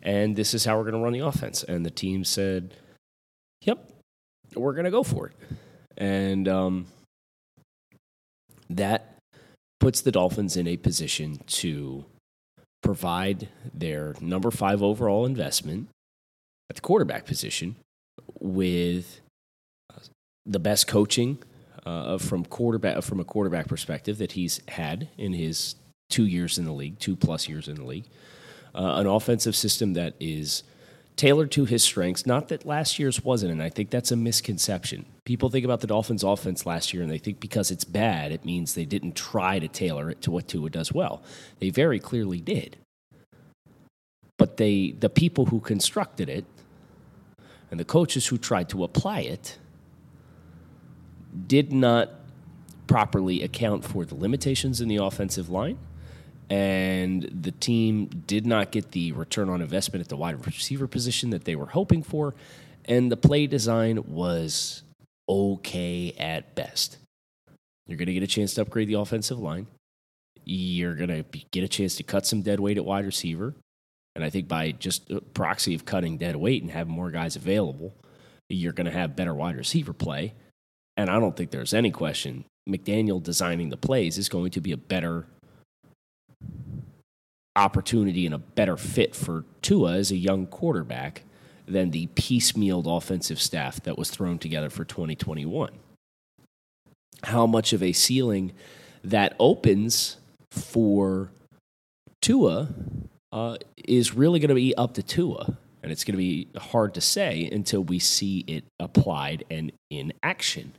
And 0.03 0.37
this 0.37 0.53
is 0.53 0.65
how 0.65 0.77
we're 0.77 0.83
going 0.83 0.95
to 0.95 1.01
run 1.01 1.13
the 1.13 1.21
offense. 1.21 1.63
And 1.63 1.87
the 1.87 1.91
team 1.91 2.25
said, 2.25 2.75
yep, 3.63 3.89
we're 4.55 4.75
going 4.75 4.85
to 4.85 4.91
go 4.91 5.03
for 5.03 5.29
it. 5.29 5.35
And 5.97 6.49
um, 6.49 6.87
that 8.69 9.17
puts 9.81 10.01
the 10.01 10.13
Dolphins 10.13 10.57
in 10.57 10.67
a 10.67 10.77
position 10.77 11.39
to 11.47 12.05
provide 12.83 13.49
their 13.73 14.15
number 14.21 14.51
five 14.51 14.83
overall 14.83 15.25
investment 15.25 15.89
at 16.71 16.77
the 16.77 16.83
quarterback 16.83 17.27
position 17.27 17.77
with 18.41 19.21
the 20.47 20.59
best 20.59 20.87
coaching 20.87 21.39
uh, 21.87 22.19
from 22.19 22.45
quarterback 22.45 23.03
from 23.03 23.21
a 23.21 23.25
quarterback 23.25 23.69
perspective 23.69 24.19
that 24.19 24.33
he's 24.33 24.61
had 24.69 25.09
in 25.19 25.33
his 25.33 25.75
two 26.11 26.27
years 26.27 26.59
in 26.59 26.65
the 26.65 26.73
league, 26.73 26.99
two 26.99 27.17
plus 27.17 27.49
years 27.49 27.69
in 27.69 27.77
the 27.77 27.85
league, 27.85 28.07
uh, 28.75 28.95
an 28.97 29.07
offensive 29.07 29.57
system 29.57 29.95
that 29.95 30.15
is 30.21 30.63
tailored 31.17 31.51
to 31.53 31.65
his 31.65 31.83
strengths. 31.83 32.27
Not 32.27 32.49
that 32.49 32.67
last 32.67 32.99
year's 32.99 33.23
wasn't, 33.23 33.53
and 33.53 33.63
I 33.63 33.69
think 33.69 33.91
that's 33.91 34.11
a 34.11 34.17
misconception. 34.17 35.07
People 35.25 35.49
think 35.49 35.65
about 35.65 35.81
the 35.81 35.87
Dolphins' 35.87 36.25
offense 36.25 36.67
last 36.67 36.93
year, 36.93 37.03
and 37.03 37.11
they 37.11 37.19
think 37.19 37.41
because 37.41 37.71
it's 37.71 37.85
bad, 37.85 38.33
it 38.33 38.45
means 38.45 38.75
they 38.75 38.85
didn't 38.85 39.15
try 39.15 39.59
to 39.59 39.69
tailor 39.69 40.11
it 40.11 40.21
to 40.23 40.31
what 40.31 40.49
Tua 40.49 40.71
does 40.71 40.93
well. 40.93 41.23
They 41.61 41.71
very 41.71 41.99
clearly 41.99 42.41
did. 42.41 42.77
But 44.37 44.57
they, 44.57 44.95
the 44.99 45.09
people 45.09 45.47
who 45.47 45.61
constructed 45.61 46.29
it, 46.29 46.45
and 47.75 47.81
the 47.81 47.85
coaches 47.85 48.29
who 48.29 48.39
tried 48.39 48.69
to 48.69 48.85
apply 48.85 49.21
it, 49.21 49.59
did 51.49 51.73
not 51.73 52.09
properly 52.87 53.43
account 53.43 53.85
for 53.85 54.05
the 54.05 54.15
limitations 54.15 54.81
in 54.81 54.87
the 54.87 54.97
offensive 54.97 55.51
line 55.51 55.77
and 56.51 57.23
the 57.43 57.51
team 57.51 58.07
did 58.27 58.47
not 58.47 58.71
get 58.71 58.93
the 58.93 59.11
return 59.13 59.49
on 59.49 59.61
investment 59.61 60.01
at 60.01 60.09
the 60.09 60.17
wide 60.17 60.45
receiver 60.47 60.87
position 60.87 61.31
that 61.31 61.45
they 61.45 61.57
were 61.57 61.67
hoping 61.67 62.03
for, 62.03 62.35
and 62.85 63.11
the 63.11 63.17
play 63.17 63.47
design 63.47 64.05
was 64.07 64.83
okay 65.29 66.15
at 66.19 66.55
best. 66.55 66.99
You're 67.87 67.97
going 67.97 68.07
to 68.07 68.15
get 68.15 68.23
a 68.23 68.29
chance 68.29 68.55
to 68.55 68.63
upgrade 68.63 68.89
the 68.89 68.95
offensive 68.95 69.39
line. 69.39 69.67
You're 70.45 70.95
going 70.95 71.09
to 71.09 71.25
get 71.51 71.65
a 71.65 71.69
chance 71.69 71.97
to 71.97 72.03
cut 72.03 72.27
some 72.27 72.43
dead 72.43 72.61
weight 72.61 72.77
at 72.77 72.85
wide 72.85 73.07
receiver. 73.07 73.55
And 74.15 74.25
I 74.25 74.31
think 74.31 74.47
by 74.49 74.73
just 74.73 75.11
proxy 75.35 75.75
of 75.75 75.85
cutting 75.85 76.19
dead 76.19 76.37
weight 76.37 76.63
and 76.63 76.71
having 76.71 76.93
more 76.93 77.11
guys 77.11 77.37
available, 77.37 77.95
you're 78.49 78.73
going 78.73 78.87
to 78.87 78.93
have 78.93 79.17
better 79.17 79.35
wide 79.35 79.57
receiver 79.57 79.93
play. 79.93 80.35
And 80.97 81.11
I 81.11 81.19
don't 81.19 81.37
think 81.37 81.51
there's 81.51 81.75
any 81.75 81.91
question 81.91 82.45
McDaniel 82.69 83.23
designing 83.23 83.69
the 83.69 83.77
plays 83.77 84.17
is 84.17 84.29
going 84.29 84.51
to 84.53 84.61
be 84.61 84.73
a 84.73 84.77
better 84.77 85.27
opportunity 87.57 88.27
and 88.27 88.35
a 88.35 88.39
better 88.39 88.77
fit 88.77 89.15
for 89.15 89.45
Tua 89.63 89.95
as 89.95 90.11
a 90.11 90.17
young 90.17 90.47
quarterback 90.47 91.23
than 91.67 91.91
the 91.91 92.07
piecemealed 92.09 92.87
offensive 92.87 93.41
staff 93.41 93.83
that 93.83 93.97
was 93.99 94.11
thrown 94.11 94.39
together 94.39 94.71
for 94.71 94.85
2021. 94.85 95.71
How 97.25 97.47
much 97.47 97.73
of 97.73 97.83
a 97.83 97.93
ceiling 97.93 98.53
that 99.03 99.35
opens 99.39 100.19
for 100.51 101.31
Tua 102.21 102.69
uh, 103.35 103.57
is 103.77 104.15
really 104.15 104.39
going 104.39 104.49
to 104.49 104.55
be 104.55 104.75
up 104.77 104.95
to 104.95 105.03
Tua. 105.03 105.59
And 105.83 105.93
it's 105.93 106.05
going 106.05 106.15
to 106.15 106.19
be 106.19 106.49
hard 106.57 106.95
to 106.95 107.03
say 107.03 107.47
until 107.53 107.85
we 107.85 107.99
see 107.99 108.43
it 108.47 108.65
applied 108.81 109.45
and 109.51 109.71
in 109.91 110.15
action. 110.23 110.73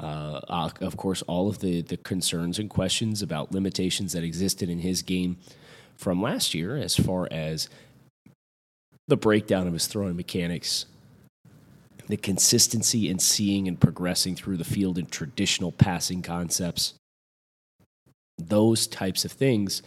Uh, 0.00 0.40
uh, 0.48 0.70
of 0.80 0.96
course, 0.96 1.22
all 1.22 1.48
of 1.48 1.60
the, 1.60 1.82
the 1.82 1.96
concerns 1.98 2.58
and 2.58 2.68
questions 2.68 3.22
about 3.22 3.52
limitations 3.52 4.14
that 4.14 4.24
existed 4.24 4.68
in 4.68 4.80
his 4.80 5.02
game 5.02 5.36
from 5.94 6.20
last 6.20 6.54
year, 6.54 6.76
as 6.76 6.96
far 6.96 7.28
as 7.30 7.68
the 9.06 9.16
breakdown 9.16 9.66
of 9.66 9.72
his 9.72 9.86
throwing 9.86 10.16
mechanics, 10.16 10.86
the 12.08 12.16
consistency 12.16 13.08
in 13.08 13.18
seeing 13.18 13.68
and 13.68 13.80
progressing 13.80 14.34
through 14.34 14.56
the 14.56 14.64
field 14.64 14.98
in 14.98 15.06
traditional 15.06 15.72
passing 15.72 16.20
concepts, 16.20 16.94
those 18.38 18.86
types 18.86 19.24
of 19.24 19.32
things, 19.32 19.82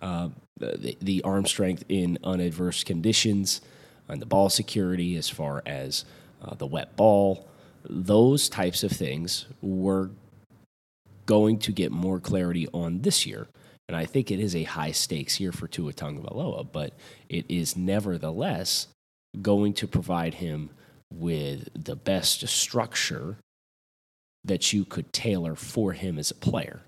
uh, 0.00 0.28
the, 0.58 0.96
the 1.00 1.22
arm 1.22 1.46
strength 1.46 1.84
in 1.88 2.18
unadverse 2.24 2.84
conditions, 2.84 3.60
and 4.08 4.20
the 4.20 4.26
ball 4.26 4.48
security 4.48 5.16
as 5.16 5.28
far 5.28 5.62
as 5.66 6.04
uh, 6.42 6.54
the 6.54 6.66
wet 6.66 6.96
ball, 6.96 7.48
those 7.88 8.48
types 8.48 8.82
of 8.82 8.92
things 8.92 9.46
we're 9.60 10.10
going 11.26 11.58
to 11.58 11.72
get 11.72 11.92
more 11.92 12.20
clarity 12.20 12.68
on 12.72 13.02
this 13.02 13.26
year. 13.26 13.48
And 13.88 13.96
I 13.96 14.06
think 14.06 14.30
it 14.30 14.40
is 14.40 14.54
a 14.54 14.64
high 14.64 14.92
stakes 14.92 15.40
year 15.40 15.52
for 15.52 15.68
Tua 15.68 15.92
Tagovailoa, 15.92 16.66
but 16.72 16.94
it 17.28 17.44
is 17.48 17.76
nevertheless 17.76 18.88
going 19.40 19.72
to 19.74 19.86
provide 19.86 20.34
him 20.34 20.70
with 21.12 21.68
the 21.74 21.96
best 21.96 22.46
structure 22.48 23.36
that 24.44 24.72
you 24.72 24.84
could 24.84 25.12
tailor 25.12 25.54
for 25.54 25.92
him 25.92 26.18
as 26.18 26.30
a 26.30 26.34
player. 26.34 26.80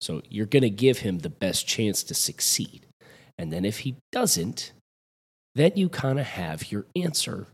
So 0.00 0.22
you're 0.28 0.46
going 0.46 0.62
to 0.62 0.70
give 0.70 0.98
him 0.98 1.18
the 1.18 1.28
best 1.28 1.66
chance 1.66 2.02
to 2.04 2.14
succeed. 2.14 2.86
And 3.38 3.52
then 3.52 3.64
if 3.64 3.80
he 3.80 3.96
doesn't, 4.12 4.72
then 5.54 5.72
you 5.74 5.88
kind 5.88 6.18
of 6.18 6.26
have 6.26 6.70
your 6.70 6.86
answer 6.96 7.46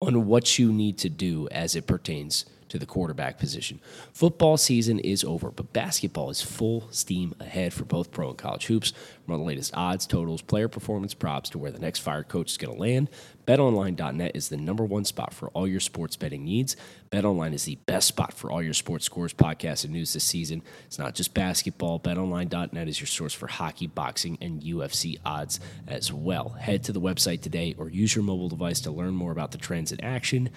on 0.00 0.26
what 0.26 0.58
you 0.58 0.72
need 0.72 0.98
to 0.98 1.08
do 1.08 1.48
as 1.50 1.76
it 1.76 1.86
pertains 1.86 2.44
to 2.70 2.78
the 2.78 2.86
quarterback 2.86 3.38
position. 3.38 3.80
Football 4.12 4.56
season 4.56 4.98
is 4.98 5.22
over, 5.22 5.50
but 5.50 5.72
basketball 5.72 6.30
is 6.30 6.40
full 6.40 6.88
steam 6.90 7.34
ahead 7.38 7.72
for 7.72 7.84
both 7.84 8.10
pro 8.10 8.30
and 8.30 8.38
college 8.38 8.66
hoops. 8.66 8.92
From 9.26 9.38
the 9.38 9.44
latest 9.44 9.76
odds, 9.76 10.06
totals, 10.06 10.42
player 10.42 10.68
performance 10.68 11.14
props 11.14 11.50
to 11.50 11.58
where 11.58 11.70
the 11.70 11.78
next 11.78 12.00
fire 12.00 12.24
coach 12.24 12.50
is 12.50 12.56
going 12.56 12.74
to 12.74 12.80
land, 12.80 13.08
BetOnline.net 13.46 14.32
is 14.34 14.48
the 14.48 14.56
number 14.56 14.84
one 14.84 15.04
spot 15.04 15.34
for 15.34 15.48
all 15.48 15.66
your 15.66 15.80
sports 15.80 16.14
betting 16.16 16.44
needs. 16.44 16.76
BetOnline 17.10 17.52
is 17.52 17.64
the 17.64 17.74
best 17.86 18.06
spot 18.06 18.32
for 18.32 18.50
all 18.50 18.62
your 18.62 18.74
sports 18.74 19.04
scores, 19.04 19.34
podcasts, 19.34 19.82
and 19.82 19.92
news 19.92 20.12
this 20.12 20.22
season. 20.22 20.62
It's 20.86 21.00
not 21.00 21.16
just 21.16 21.34
basketball. 21.34 21.98
BetOnline.net 21.98 22.86
is 22.86 23.00
your 23.00 23.08
source 23.08 23.34
for 23.34 23.48
hockey, 23.48 23.88
boxing, 23.88 24.38
and 24.40 24.62
UFC 24.62 25.18
odds 25.24 25.58
as 25.88 26.12
well. 26.12 26.50
Head 26.50 26.84
to 26.84 26.92
the 26.92 27.00
website 27.00 27.40
today 27.40 27.74
or 27.76 27.88
use 27.88 28.14
your 28.14 28.24
mobile 28.24 28.48
device 28.48 28.80
to 28.82 28.92
learn 28.92 29.14
more 29.14 29.32
about 29.32 29.50
the 29.50 29.58
trends 29.58 29.90
in 29.90 30.00
action. 30.00 30.50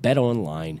BetOnline, 0.00 0.80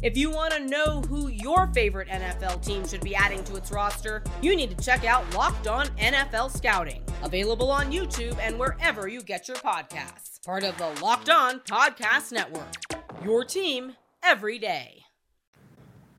If 0.00 0.16
you 0.16 0.30
want 0.30 0.52
to 0.52 0.60
know 0.60 1.00
who 1.02 1.26
your 1.26 1.66
favorite 1.74 2.06
NFL 2.06 2.64
team 2.64 2.86
should 2.86 3.00
be 3.00 3.16
adding 3.16 3.42
to 3.44 3.56
its 3.56 3.72
roster, 3.72 4.22
you 4.40 4.54
need 4.54 4.70
to 4.70 4.84
check 4.84 5.04
out 5.04 5.34
Locked 5.34 5.66
On 5.66 5.88
NFL 5.98 6.56
Scouting, 6.56 7.02
available 7.24 7.68
on 7.68 7.90
YouTube 7.90 8.38
and 8.40 8.56
wherever 8.60 9.08
you 9.08 9.20
get 9.22 9.48
your 9.48 9.56
podcasts. 9.56 10.40
Part 10.46 10.62
of 10.62 10.78
the 10.78 10.88
Locked 11.02 11.30
On 11.30 11.58
Podcast 11.60 12.30
Network. 12.30 12.76
Your 13.24 13.44
team 13.44 13.94
every 14.22 14.60
day. 14.60 15.02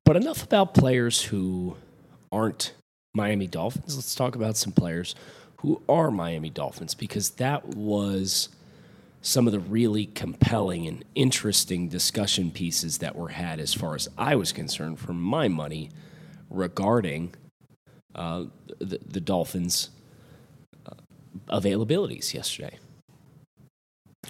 But 0.04 0.18
enough 0.18 0.44
about 0.44 0.74
players 0.74 1.22
who 1.22 1.78
aren't 2.34 2.74
Miami 3.14 3.48
Dolphins. 3.48 3.96
Let's 3.96 4.14
talk 4.14 4.36
about 4.36 4.58
some 4.58 4.74
players 4.74 5.16
who 5.62 5.82
are 5.88 6.12
Miami 6.12 6.50
Dolphins 6.50 6.96
because 6.96 7.30
that 7.32 7.66
was 7.66 8.50
some 9.22 9.48
of 9.48 9.54
the 9.54 9.60
really 9.60 10.06
compelling 10.06 10.88
and 10.88 11.04
interesting 11.16 11.90
discussion 11.90 12.52
pieces 12.52 13.00
that 13.00 13.16
were 13.16 13.30
had, 13.30 13.60
as 13.60 13.74
far 13.74 13.96
as 13.96 14.08
I 14.18 14.36
was 14.36 14.52
concerned, 14.52 15.00
for 15.00 15.14
my 15.14 15.48
money 15.48 15.90
regarding 16.50 17.36
uh, 18.16 18.46
the, 18.80 19.00
the, 19.06 19.20
Dolphins' 19.20 19.90
uh, 20.86 20.96
availabilities 21.50 22.34
yesterday. 22.34 22.80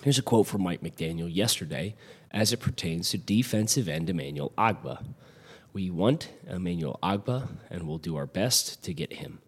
Here's 0.04 0.20
a 0.20 0.24
quote 0.24 0.48
from 0.48 0.64
Mike 0.64 0.82
McDaniel 0.82 1.34
yesterday 1.34 1.96
as 2.32 2.52
it 2.54 2.60
pertains 2.60 3.10
to 3.12 3.18
defensive 3.18 3.88
end 3.88 4.10
Emmanuel 4.10 4.54
Ogbah. 4.58 5.04
We 5.74 5.90
want 5.90 6.30
Emmanuel 6.48 7.00
Ogbah 7.02 7.48
and 7.70 7.88
we'll 7.88 7.98
do 7.98 8.16
our 8.16 8.26
best 8.26 8.84
to 8.84 8.94
get 8.94 9.14
him. 9.14 9.40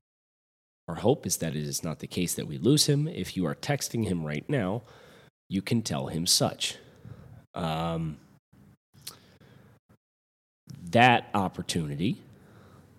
Our 0.88 0.96
hope 0.96 1.26
is 1.26 1.38
that 1.38 1.56
it 1.56 1.64
is 1.64 1.84
not 1.84 2.00
the 2.00 2.08
case 2.08 2.34
that 2.36 2.48
we 2.48 2.58
lose 2.58 2.88
him. 2.88 3.08
If 3.08 3.38
you 3.38 3.46
are 3.46 3.56
texting 3.56 4.08
him 4.08 4.26
right 4.26 4.48
now, 4.50 4.84
you 5.52 5.62
can 5.62 5.82
tell 5.82 6.08
him 6.08 6.26
such. 6.26 6.78
Um, 7.54 8.18
that 10.92 11.30
opportunity 11.34 12.22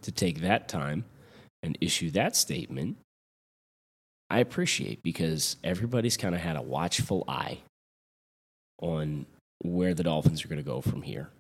to 0.03 0.13
take 0.13 0.43
that 0.43 0.69
time 0.69 1.07
and 1.63 1.79
issue 1.81 2.11
that 2.11 2.37
statement, 2.37 2.99
I 4.29 4.41
appreciate 4.41 5.03
because 5.03 5.57
everybody's 5.65 6.19
kind 6.19 6.35
of 6.35 6.43
had 6.43 6.57
a 6.57 6.63
watchful 6.63 7.25
eye 7.27 7.61
on 8.83 9.25
where 9.65 9.95
the 9.95 10.03
Dolphins 10.03 10.45
are 10.45 10.49
going 10.49 10.63
to 10.63 10.63
go 10.63 10.83
from 10.83 11.01
here. 11.01 11.31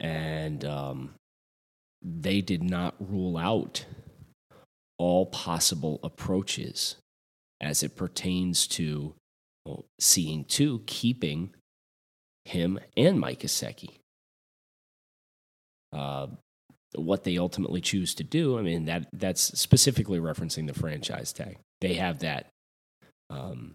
And 0.00 0.64
um, 0.64 1.14
they 2.02 2.40
did 2.40 2.64
not 2.64 2.96
rule 2.98 3.36
out 3.36 3.84
all 4.98 5.26
possible 5.26 6.00
approaches 6.02 6.96
as 7.60 7.84
it 7.84 7.94
pertains 7.94 8.66
to 8.66 9.14
well, 9.66 9.84
seeing 9.98 10.44
too, 10.44 10.82
keeping 10.86 11.50
him 12.44 12.78
and 12.96 13.18
Mike 13.18 13.40
Gesicki. 13.40 13.98
Uh, 15.92 16.28
what 16.94 17.24
they 17.24 17.36
ultimately 17.36 17.80
choose 17.80 18.14
to 18.14 18.24
do, 18.24 18.58
I 18.58 18.62
mean, 18.62 18.84
that 18.84 19.08
that's 19.12 19.58
specifically 19.58 20.20
referencing 20.20 20.66
the 20.66 20.74
franchise 20.74 21.32
tag. 21.32 21.58
They 21.80 21.94
have 21.94 22.20
that. 22.20 22.46
Um, 23.28 23.74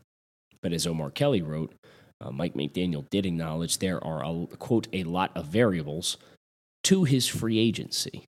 but 0.61 0.71
as 0.71 0.87
Omar 0.87 1.11
Kelly 1.11 1.41
wrote, 1.41 1.73
uh, 2.21 2.31
Mike 2.31 2.53
McDaniel 2.53 3.09
did 3.09 3.25
acknowledge 3.25 3.79
there 3.79 4.03
are, 4.03 4.23
a, 4.23 4.47
quote, 4.57 4.87
a 4.93 5.03
lot 5.03 5.31
of 5.35 5.47
variables 5.47 6.17
to 6.85 7.03
his 7.03 7.27
free 7.27 7.59
agency. 7.59 8.25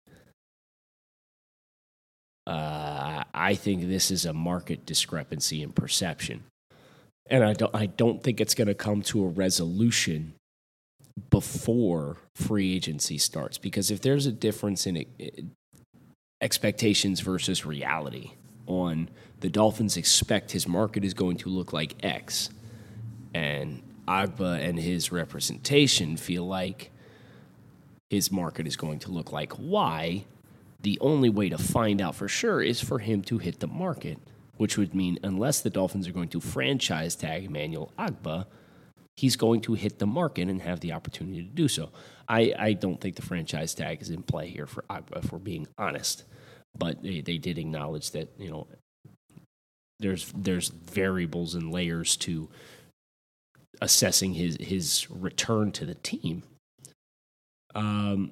Uh, 2.46 3.24
I 3.34 3.56
think 3.56 3.84
this 3.88 4.12
is 4.12 4.26
a 4.26 4.34
market 4.34 4.86
discrepancy 4.86 5.64
in 5.64 5.72
perception 5.72 6.44
and 7.30 7.44
I 7.44 7.54
don't 7.54 7.74
I 7.76 7.86
don't 7.86 8.22
think 8.22 8.42
it's 8.42 8.56
going 8.56 8.68
to 8.68 8.74
come 8.74 9.02
to 9.04 9.24
a 9.24 9.28
resolution 9.28 10.34
before 11.30 12.18
free 12.36 12.76
agency 12.76 13.18
starts 13.18 13.58
because 13.58 13.92
if 13.92 14.02
there's 14.02 14.26
a 14.26 14.32
difference 14.32 14.88
in 14.88 14.98
eh, 14.98 15.30
expectations 16.42 17.20
versus 17.20 17.66
reality 17.66 18.32
on 18.66 19.10
the 19.40 19.50
Dolphins 19.50 19.98
expect 19.98 20.52
his 20.52 20.68
market 20.68 21.06
is 21.06 21.14
going 21.14 21.38
to 21.38 21.50
look 21.50 21.72
like 21.72 21.96
X 22.04 22.50
and 23.34 23.82
Ogbah 24.08 24.68
and 24.68 24.80
his 24.80 25.12
representation 25.12 26.18
feel 26.18 26.46
like 26.46 26.92
his 28.10 28.32
market 28.32 28.68
is 28.68 28.76
going 28.76 29.00
to 29.00 29.12
look 29.12 29.32
like 29.32 29.54
Y 29.58 30.26
the 30.82 31.00
only 31.00 31.30
way 31.30 31.48
to 31.48 31.58
find 31.58 32.02
out 32.02 32.16
for 32.16 32.28
sure 32.28 32.62
is 32.62 32.82
for 32.82 33.00
him 33.00 33.22
to 33.22 33.38
hit 33.38 33.60
the 33.60 33.68
market 33.68 34.18
which 34.58 34.78
would 34.78 34.94
mean 34.94 35.20
unless 35.24 35.62
the 35.62 35.70
Dolphins 35.70 36.08
are 36.08 36.14
going 36.14 36.30
to 36.30 36.40
franchise 36.40 37.16
tag 37.16 37.46
Emmanuel 37.46 37.92
Ogbah, 37.98 38.46
he's 39.16 39.36
going 39.36 39.62
to 39.62 39.74
hit 39.74 40.00
the 40.00 40.08
market 40.08 40.48
and 40.48 40.62
have 40.62 40.80
the 40.80 40.92
opportunity 40.94 41.44
to 41.44 41.50
do 41.50 41.68
so. 41.68 41.90
I, 42.28 42.54
I 42.58 42.74
don't 42.74 43.00
think 43.00 43.16
the 43.16 43.22
franchise 43.22 43.74
tag 43.74 44.02
is 44.02 44.10
in 44.10 44.24
play 44.24 44.50
here 44.50 44.68
for 44.68 44.84
Ogbah, 44.90 45.24
if 45.24 45.32
we're 45.32 45.40
being 45.40 45.68
honest. 45.78 46.24
But 46.78 47.04
they, 47.04 47.22
they 47.22 47.38
did 47.38 47.58
acknowledge 47.58 48.12
that, 48.12 48.34
you 48.38 48.50
know, 48.50 48.68
there's 50.00 50.32
there's 50.36 50.70
variables 50.70 51.56
and 51.56 51.72
layers 51.72 52.18
to 52.18 52.50
assessing 53.82 54.34
his 54.34 54.58
his 54.60 55.10
return 55.10 55.72
to 55.74 55.86
the 55.86 55.96
team. 55.96 56.44
Um, 57.76 58.32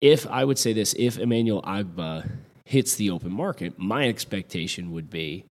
if 0.00 0.26
I 0.26 0.44
would 0.44 0.58
say 0.58 0.72
this, 0.72 0.94
if 0.98 1.18
Emmanuel 1.18 1.62
Ogbah 1.62 2.28
hits 2.72 2.94
the 2.94 3.10
open 3.10 3.30
market, 3.30 3.78
my 3.78 4.08
expectation 4.08 4.92
would 4.92 5.10
be 5.10 5.44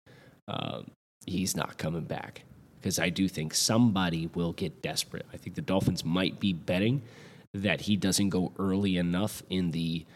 uh, 0.46 0.82
he's 1.26 1.56
not 1.56 1.76
coming 1.76 2.04
back. 2.04 2.42
because 2.78 2.98
I 2.98 3.10
do 3.10 3.28
think 3.28 3.54
somebody 3.54 4.30
will 4.34 4.52
get 4.52 4.82
desperate. 4.82 5.26
I 5.32 5.36
think 5.36 5.56
the 5.56 5.62
Dolphins 5.62 6.04
might 6.04 6.38
be 6.38 6.52
betting 6.52 7.02
that 7.52 7.82
he 7.82 7.96
doesn't 7.96 8.28
go 8.28 8.52
early 8.58 8.96
enough 8.96 9.42
in 9.50 9.72
the 9.72 10.06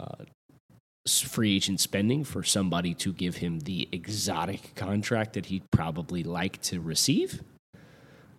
uh, 0.00 0.24
free 1.06 1.54
agent 1.56 1.80
spending 1.80 2.24
for 2.24 2.42
somebody 2.42 2.92
to 2.94 3.12
give 3.12 3.36
him 3.36 3.60
the 3.60 3.88
exotic 3.92 4.74
contract 4.74 5.34
that 5.34 5.46
he'd 5.46 5.70
probably 5.70 6.24
like 6.24 6.60
to 6.62 6.80
receive. 6.80 7.40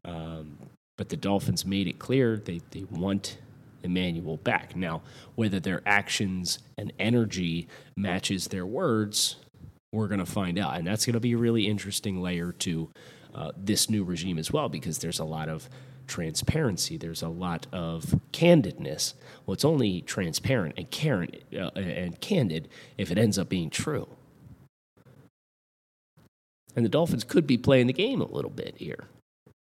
Um, 0.03 0.57
but 0.97 1.07
the 1.07 1.17
Dolphins 1.17 1.65
made 1.65 1.87
it 1.87 1.99
clear 1.99 2.37
they, 2.37 2.59
they 2.71 2.83
want 2.91 3.37
Emmanuel 3.83 4.37
back. 4.37 4.75
Now, 4.75 5.01
whether 5.35 5.59
their 5.59 5.81
actions 5.85 6.59
and 6.77 6.91
energy 6.99 7.67
matches 7.95 8.47
their 8.47 8.65
words, 8.65 9.37
we're 9.91 10.07
going 10.07 10.19
to 10.19 10.25
find 10.25 10.59
out. 10.59 10.77
And 10.77 10.85
that's 10.85 11.05
going 11.05 11.13
to 11.13 11.19
be 11.19 11.33
a 11.33 11.37
really 11.37 11.67
interesting 11.67 12.21
layer 12.21 12.51
to 12.53 12.89
uh, 13.33 13.51
this 13.57 13.89
new 13.89 14.03
regime 14.03 14.37
as 14.37 14.51
well, 14.51 14.69
because 14.69 14.99
there's 14.99 15.19
a 15.19 15.25
lot 15.25 15.49
of 15.49 15.69
transparency. 16.07 16.97
There's 16.97 17.21
a 17.21 17.29
lot 17.29 17.67
of 17.71 18.19
candidness. 18.31 19.13
Well, 19.45 19.53
it's 19.53 19.65
only 19.65 20.01
transparent 20.01 20.75
and, 20.77 20.89
Karen, 20.89 21.29
uh, 21.53 21.69
and 21.75 22.19
candid 22.19 22.67
if 22.97 23.11
it 23.11 23.17
ends 23.17 23.37
up 23.37 23.49
being 23.49 23.69
true. 23.69 24.07
And 26.75 26.85
the 26.85 26.89
Dolphins 26.89 27.23
could 27.23 27.47
be 27.47 27.57
playing 27.57 27.87
the 27.87 27.93
game 27.93 28.21
a 28.21 28.31
little 28.31 28.51
bit 28.51 28.77
here. 28.77 29.05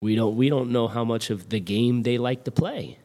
We 0.01 0.15
don't, 0.15 0.37
we 0.37 0.49
don't 0.49 0.71
know 0.71 0.87
how 0.87 1.05
much 1.05 1.31
of 1.31 1.49
the 1.49 1.59
game 1.59 2.03
they 2.03 2.19
like 2.19 2.45
to 2.45 2.51
play. 2.51 2.99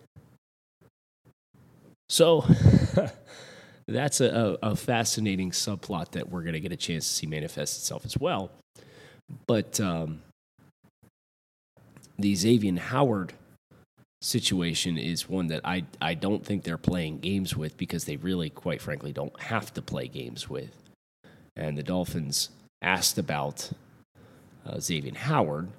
So 2.13 2.45
that's 3.87 4.21
a, 4.21 4.59
a, 4.61 4.75
fascinating 4.75 5.49
subplot 5.49 6.11
that 6.11 6.29
we're 6.29 6.43
going 6.43 6.53
to 6.53 6.59
get 6.59 6.71
a 6.71 6.77
chance 6.77 7.07
to 7.07 7.11
see 7.11 7.25
manifest 7.25 7.79
itself 7.79 8.05
as 8.05 8.15
well. 8.15 8.51
But 9.47 9.79
um, 9.79 10.21
the 12.19 12.35
Xavier 12.35 12.79
Howard 12.79 13.33
situation 14.21 14.99
is 14.99 15.27
one 15.27 15.47
that 15.47 15.61
I, 15.63 15.85
I 15.99 16.13
don't 16.13 16.45
think 16.45 16.63
they're 16.63 16.77
playing 16.77 17.17
games 17.17 17.57
with 17.57 17.77
because 17.77 18.05
they 18.05 18.17
really, 18.17 18.51
quite 18.51 18.79
frankly, 18.79 19.11
don't 19.11 19.41
have 19.41 19.73
to 19.73 19.81
play 19.81 20.07
games 20.07 20.47
with. 20.47 20.83
And 21.55 21.75
the 21.75 21.83
Dolphins 21.83 22.49
asked 22.83 23.17
about 23.17 23.71
uh, 24.67 24.79
Xavier 24.79 25.15
Howard, 25.15 25.69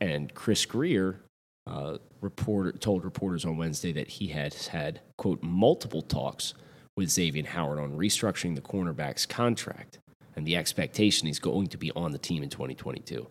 and 0.00 0.32
Chris 0.34 0.64
Grier 0.66 1.18
uh, 1.66 1.98
reporter, 2.20 2.72
told 2.72 3.04
reporters 3.04 3.44
on 3.44 3.56
Wednesday 3.56 3.92
that 3.92 4.08
he 4.08 4.28
had 4.28 4.54
had, 4.54 5.00
quote, 5.16 5.42
multiple 5.42 6.02
talks 6.02 6.54
with 6.96 7.10
Xavier 7.10 7.44
Howard 7.44 7.78
on 7.78 7.96
restructuring 7.96 8.54
the 8.54 8.60
cornerback's 8.60 9.26
contract 9.26 9.98
and 10.34 10.46
the 10.46 10.56
expectation 10.56 11.26
he's 11.26 11.38
going 11.38 11.66
to 11.68 11.78
be 11.78 11.90
on 11.92 12.12
the 12.12 12.18
team 12.18 12.42
in 12.42 12.50
2022. 12.50 13.26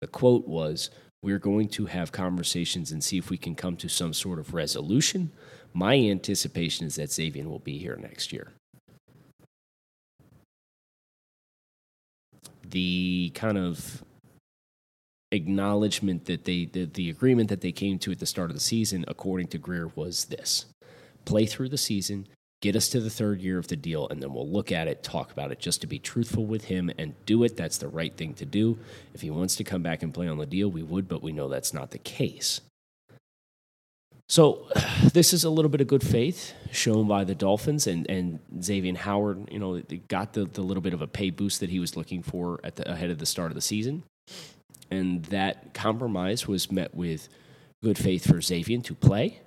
The 0.00 0.06
quote 0.06 0.46
was, 0.46 0.90
We're 1.22 1.38
going 1.38 1.68
to 1.70 1.86
have 1.86 2.12
conversations 2.12 2.90
and 2.90 3.02
see 3.02 3.18
if 3.18 3.30
we 3.30 3.36
can 3.36 3.54
come 3.54 3.76
to 3.76 3.88
some 3.88 4.12
sort 4.12 4.38
of 4.38 4.54
resolution. 4.54 5.32
My 5.72 5.96
anticipation 5.96 6.86
is 6.86 6.96
that 6.96 7.12
Xavier 7.12 7.48
will 7.48 7.58
be 7.58 7.78
here 7.78 7.96
next 8.00 8.32
year. 8.32 8.52
The 12.62 13.30
kind 13.34 13.58
of 13.58 14.04
acknowledgement 15.34 16.24
that 16.26 16.44
they 16.44 16.66
the, 16.66 16.86
the 16.86 17.10
agreement 17.10 17.48
that 17.50 17.60
they 17.60 17.72
came 17.72 17.98
to 18.00 18.12
at 18.12 18.18
the 18.18 18.26
start 18.26 18.50
of 18.50 18.56
the 18.56 18.60
season, 18.60 19.04
according 19.08 19.48
to 19.48 19.58
Grier, 19.58 19.88
was 19.94 20.26
this: 20.26 20.66
play 21.24 21.46
through 21.46 21.68
the 21.68 21.78
season, 21.78 22.26
get 22.62 22.76
us 22.76 22.88
to 22.88 23.00
the 23.00 23.10
third 23.10 23.42
year 23.42 23.58
of 23.58 23.68
the 23.68 23.76
deal, 23.76 24.08
and 24.08 24.22
then 24.22 24.32
we'll 24.32 24.48
look 24.48 24.72
at 24.72 24.88
it, 24.88 25.02
talk 25.02 25.30
about 25.30 25.52
it, 25.52 25.58
just 25.58 25.82
to 25.82 25.86
be 25.86 25.98
truthful 25.98 26.46
with 26.46 26.64
him 26.64 26.90
and 26.98 27.14
do 27.26 27.44
it. 27.44 27.56
That's 27.56 27.78
the 27.78 27.88
right 27.88 28.16
thing 28.16 28.32
to 28.34 28.46
do. 28.46 28.78
If 29.12 29.20
he 29.20 29.30
wants 29.30 29.56
to 29.56 29.64
come 29.64 29.82
back 29.82 30.02
and 30.02 30.14
play 30.14 30.28
on 30.28 30.38
the 30.38 30.46
deal, 30.46 30.70
we 30.70 30.82
would, 30.82 31.06
but 31.06 31.22
we 31.22 31.32
know 31.32 31.48
that's 31.48 31.74
not 31.74 31.90
the 31.90 31.98
case. 31.98 32.62
So, 34.28 34.66
this 35.12 35.32
is 35.32 35.44
a 35.44 35.50
little 35.50 35.68
bit 35.68 35.80
of 35.80 35.86
good 35.86 36.02
faith 36.02 36.54
shown 36.72 37.06
by 37.06 37.24
the 37.24 37.34
Dolphins 37.34 37.86
and, 37.86 38.08
and 38.08 38.38
Xavier 38.62 38.96
Howard. 38.96 39.48
You 39.50 39.58
know, 39.58 39.82
got 40.08 40.32
the, 40.32 40.46
the 40.46 40.62
little 40.62 40.82
bit 40.82 40.94
of 40.94 41.02
a 41.02 41.06
pay 41.06 41.30
boost 41.30 41.60
that 41.60 41.70
he 41.70 41.80
was 41.80 41.96
looking 41.96 42.22
for 42.22 42.60
at 42.64 42.76
the 42.76 42.90
ahead 42.90 43.10
of 43.10 43.18
the 43.18 43.26
start 43.26 43.50
of 43.50 43.54
the 43.54 43.60
season. 43.60 44.04
And 44.90 45.24
that 45.26 45.74
compromise 45.74 46.46
was 46.46 46.70
met 46.70 46.94
with 46.94 47.28
good 47.82 47.98
faith 47.98 48.26
for 48.26 48.40
Xavier 48.40 48.80
to 48.80 48.94
play, 48.94 49.40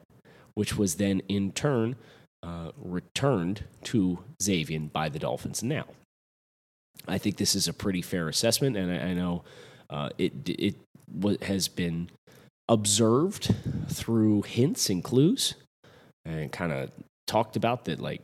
which 0.54 0.78
was 0.78 0.95
then 0.95 1.21
in 1.28 1.52
turn 1.52 1.95
uh, 2.43 2.71
returned 2.78 3.63
to 3.84 4.19
Xavier 4.41 4.80
by 4.80 5.10
the 5.10 5.19
Dolphins 5.19 5.63
now. 5.63 5.86
I 7.08 7.17
think 7.17 7.38
this 7.38 7.56
is 7.56 7.67
a 7.67 7.73
pretty 7.73 8.02
fair 8.02 8.28
assessment, 8.28 8.76
and 8.78 8.91
I, 8.91 9.10
I 9.10 9.13
know 9.13 9.43
uh, 9.89 10.10
it, 10.17 10.34
it 10.47 10.76
has 11.43 11.67
been 11.67 12.10
observed 12.69 13.54
through 13.88 14.41
hints 14.43 14.89
and 14.89 15.04
clues 15.04 15.56
and 16.26 16.52
kind 16.52 16.71
of 16.71 16.91
talked 17.26 17.56
about 17.56 17.86
that 17.86 18.00
like 18.00 18.21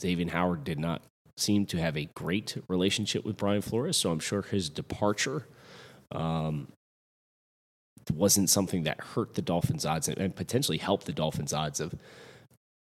Xavier 0.00 0.30
Howard 0.30 0.64
did 0.64 0.78
not 0.78 1.02
seem 1.36 1.64
to 1.66 1.78
have 1.78 1.96
a 1.96 2.08
great 2.14 2.56
relationship 2.68 3.24
with 3.24 3.36
Brian 3.36 3.62
Flores, 3.62 3.96
so 3.96 4.10
I'm 4.10 4.20
sure 4.20 4.42
his 4.42 4.68
departure 4.68 5.46
um, 6.12 6.68
wasn't 8.12 8.50
something 8.50 8.84
that 8.84 9.00
hurt 9.00 9.34
the 9.34 9.42
Dolphins' 9.42 9.84
odds 9.84 10.08
and 10.08 10.34
potentially 10.34 10.78
helped 10.78 11.06
the 11.06 11.12
Dolphins' 11.12 11.52
odds 11.52 11.80
of 11.80 11.94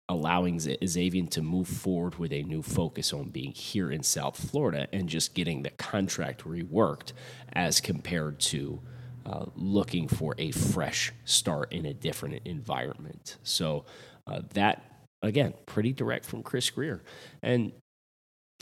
allowing 0.08 0.58
Xavier 0.58 1.26
to 1.26 1.42
move 1.42 1.68
forward 1.68 2.18
with 2.18 2.32
a 2.32 2.42
new 2.42 2.62
focus 2.62 3.12
on 3.12 3.28
being 3.28 3.52
here 3.52 3.90
in 3.90 4.02
South 4.02 4.36
Florida 4.50 4.88
and 4.92 5.08
just 5.08 5.34
getting 5.34 5.62
the 5.62 5.70
contract 5.70 6.44
reworked 6.44 7.12
as 7.52 7.80
compared 7.80 8.40
to 8.40 8.80
uh, 9.26 9.44
looking 9.54 10.08
for 10.08 10.34
a 10.38 10.50
fresh 10.50 11.12
start 11.24 11.72
in 11.72 11.84
a 11.84 11.92
different 11.92 12.40
environment. 12.46 13.36
So 13.42 13.84
uh, 14.26 14.40
that 14.54 14.82
again, 15.20 15.52
pretty 15.66 15.92
direct 15.92 16.24
from 16.24 16.42
Chris 16.42 16.70
Grier. 16.70 17.02
and 17.42 17.72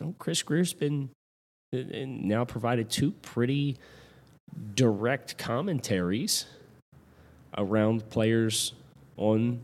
you 0.00 0.06
know, 0.06 0.14
Chris 0.18 0.42
Grier's 0.42 0.72
been 0.72 1.10
uh, 1.74 1.78
now 2.06 2.44
provided 2.44 2.90
two 2.90 3.12
pretty 3.12 3.76
direct 4.74 5.38
commentaries 5.38 6.46
around 7.56 8.08
players 8.10 8.72
on 9.16 9.60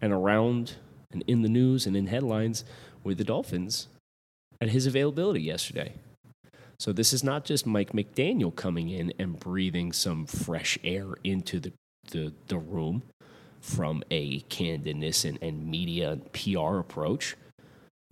and 0.00 0.12
around 0.12 0.74
and 1.12 1.24
in 1.26 1.42
the 1.42 1.48
news 1.48 1.86
and 1.86 1.96
in 1.96 2.06
headlines 2.06 2.64
with 3.02 3.18
the 3.18 3.24
Dolphins 3.24 3.88
at 4.60 4.70
his 4.70 4.86
availability 4.86 5.40
yesterday. 5.40 5.94
So 6.78 6.92
this 6.92 7.12
is 7.12 7.22
not 7.22 7.44
just 7.44 7.66
Mike 7.66 7.92
McDaniel 7.92 8.54
coming 8.54 8.90
in 8.90 9.12
and 9.18 9.38
breathing 9.38 9.92
some 9.92 10.26
fresh 10.26 10.78
air 10.82 11.06
into 11.22 11.60
the, 11.60 11.72
the, 12.10 12.32
the 12.48 12.58
room 12.58 13.02
from 13.60 14.02
a 14.10 14.40
candidness 14.42 15.24
and, 15.24 15.38
and 15.40 15.66
media 15.66 16.12
and 16.12 16.32
PR 16.32 16.78
approach, 16.78 17.36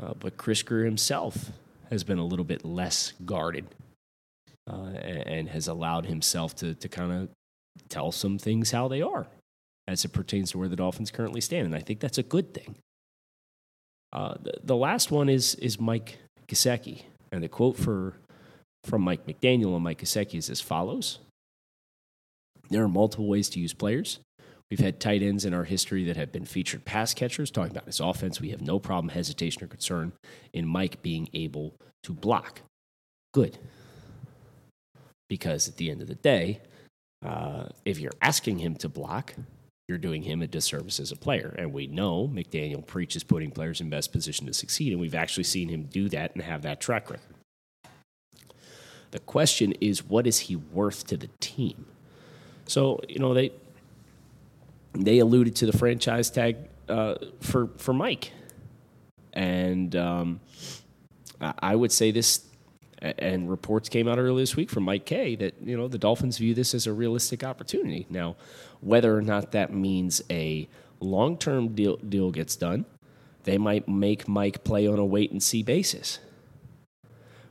uh, 0.03 0.15
but 0.19 0.37
Chris 0.37 0.63
Grier 0.63 0.85
himself 0.85 1.51
has 1.91 2.05
been 2.05 2.19
a 2.19 2.25
little 2.25 2.45
bit 2.45 2.65
less 2.65 3.13
guarded 3.27 3.67
uh, 4.71 4.87
and 4.95 5.49
has 5.49 5.69
allowed 5.69 6.07
himself 6.07 6.55
to, 6.57 6.75
to 6.75 6.89
kind 6.89 7.13
of 7.13 7.29
tell 7.89 8.13
some 8.13 8.39
things 8.39 8.71
how 8.71 8.89
they 8.89 9.03
are 9.03 9.27
as 9.89 10.05
it 10.05 10.13
pertains 10.13 10.53
to 10.53 10.59
where 10.59 10.69
the 10.69 10.77
Dolphins 10.77 11.11
currently 11.11 11.41
stand. 11.41 11.67
And 11.67 11.75
I 11.75 11.81
think 11.81 12.01
that's 12.01 12.19
a 12.19 12.23
good 12.23 12.55
thing. 12.55 12.77
Uh, 14.13 14.35
the, 14.41 14.55
the, 14.63 14.77
last 14.77 15.11
one 15.11 15.29
is, 15.29 15.55
is 15.57 15.81
Mike 15.81 16.19
Gesicki. 16.47 17.03
And 17.33 17.43
the 17.43 17.49
quote 17.49 17.77
for, 17.77 18.15
from 18.85 19.03
Mike 19.03 19.27
McDaniel 19.27 19.75
and 19.75 19.83
Mike 19.83 20.03
Gesicki 20.03 20.35
is 20.35 20.51
as 20.51 20.61
follows 20.61 21.19
There 22.69 22.85
are 22.85 22.89
multiple 22.89 23.27
ways 23.27 23.49
to 23.51 23.61
use 23.61 23.73
players. 23.73 24.21
We've 24.71 24.81
had 24.81 25.01
tight 25.01 25.23
ends 25.23 25.45
in 25.45 25.53
our 25.53 25.65
history 25.65 26.05
that 26.05 26.17
have 26.17 26.33
been 26.33 26.45
featured 26.45 26.85
pass 26.85 27.13
catchers. 27.13 27.51
Talking 27.51 27.73
about 27.73 27.87
his 27.87 28.01
offense, 28.01 28.41
we 28.41 28.51
have 28.51 28.63
no 28.63 28.79
problem, 28.79 29.11
hesitation, 29.11 29.65
or 29.65 29.67
concern 29.67 30.13
in 30.53 30.67
Mike 30.67 31.03
being 31.03 31.29
able 31.35 31.75
to 32.05 32.13
block. 32.13 32.61
Good 33.35 33.59
because 35.33 35.67
at 35.67 35.79
the 35.79 35.91
end 35.91 36.03
of 36.03 36.09
the 36.09 36.15
day, 36.17 36.61
uh, 37.25 37.65
if 37.87 37.99
you're 37.99 38.13
asking 38.21 38.59
him 38.59 38.75
to 38.75 38.87
block, 38.87 39.33
you're 39.89 39.97
doing 39.97 40.25
him 40.25 40.43
a 40.43 40.47
disservice 40.47 41.01
as 41.01 41.11
a 41.11 41.17
player. 41.17 41.55
And 41.57 41.73
we 41.73 41.87
know 41.87 42.29
McDaniel 42.29 42.87
preaches 42.87 43.25
putting 43.25 43.51
players 43.51 43.81
in 43.81 43.89
best 43.89 44.13
position 44.13 44.47
to 44.47 44.53
succeed, 44.53 44.93
and 44.93 45.01
we've 45.01 45.15
actually 45.15 45.45
seen 45.45 45.71
him 45.71 45.85
do 45.85 46.11
that 46.11 46.35
and 46.35 46.45
have 46.45 46.61
that 46.63 46.83
track 46.83 47.09
record. 47.09 47.21
The 49.13 49.21
question 49.21 49.73
is, 49.81 50.05
what 50.05 50.27
is 50.27 50.39
he 50.39 50.57
worth 50.57 51.07
to 51.07 51.17
the 51.17 51.31
team? 51.41 51.87
So, 52.67 53.01
you 53.09 53.19
know, 53.19 53.33
they 53.33 53.53
they 54.93 55.19
alluded 55.19 55.57
to 55.57 55.65
the 55.65 55.73
franchise 55.73 56.29
tag 56.29 56.57
uh, 56.91 57.15
for 57.41 57.71
for 57.79 57.95
Mike, 57.95 58.33
and 59.33 59.97
um, 59.97 60.41
I 61.41 61.75
would 61.75 61.91
say 61.91 62.11
this 62.11 62.52
and 63.03 63.51
reports 63.51 63.89
came 63.89 64.07
out 64.07 64.19
earlier 64.19 64.43
this 64.43 64.57
week 64.57 64.71
from 64.71 64.85
Mike 64.85 65.05
Kay 65.05 65.35
that 65.37 65.55
you 65.63 65.77
know 65.77 65.89
the 65.89 65.99
Dolphins 65.99 66.39
view 66.39 66.55
this 66.55 66.75
as 66.75 66.87
a 66.87 66.93
realistic 66.93 67.43
opportunity. 67.43 68.07
Now, 68.09 68.37
whether 68.81 69.17
or 69.17 69.23
not 69.23 69.53
that 69.53 69.73
means 69.73 70.23
a 70.31 70.69
long-term 71.01 71.75
deal, 71.75 71.97
deal 71.97 72.31
gets 72.31 72.55
done, 72.55 72.85
they 73.43 73.59
might 73.59 73.89
make 73.89 74.29
Mike 74.29 74.65
play 74.65 74.87
on 74.87 74.99
a 74.99 75.05
wait 75.05 75.33
and 75.33 75.43
see 75.43 75.63
basis. 75.63 76.21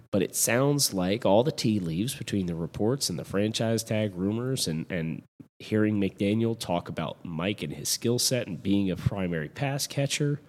But 0.09 0.21
it 0.21 0.35
sounds 0.35 0.93
like 0.93 1.25
all 1.25 1.43
the 1.43 1.51
tea 1.53 1.79
leaves 1.79 2.15
between 2.15 2.45
the 2.45 2.55
reports 2.55 3.09
and 3.09 3.17
the 3.17 3.23
franchise 3.23 3.83
tag 3.83 4.13
rumors 4.15 4.67
and, 4.67 4.85
and 4.89 5.23
hearing 5.59 5.99
McDaniel 5.99 6.57
talk 6.57 6.89
about 6.89 7.23
Mike 7.23 7.61
and 7.61 7.73
his 7.73 7.87
skill 7.87 8.19
set 8.19 8.47
and 8.47 8.61
being 8.61 8.91
a 8.91 8.97
primary 8.97 9.47
pass 9.47 9.87
catcher, 9.87 10.41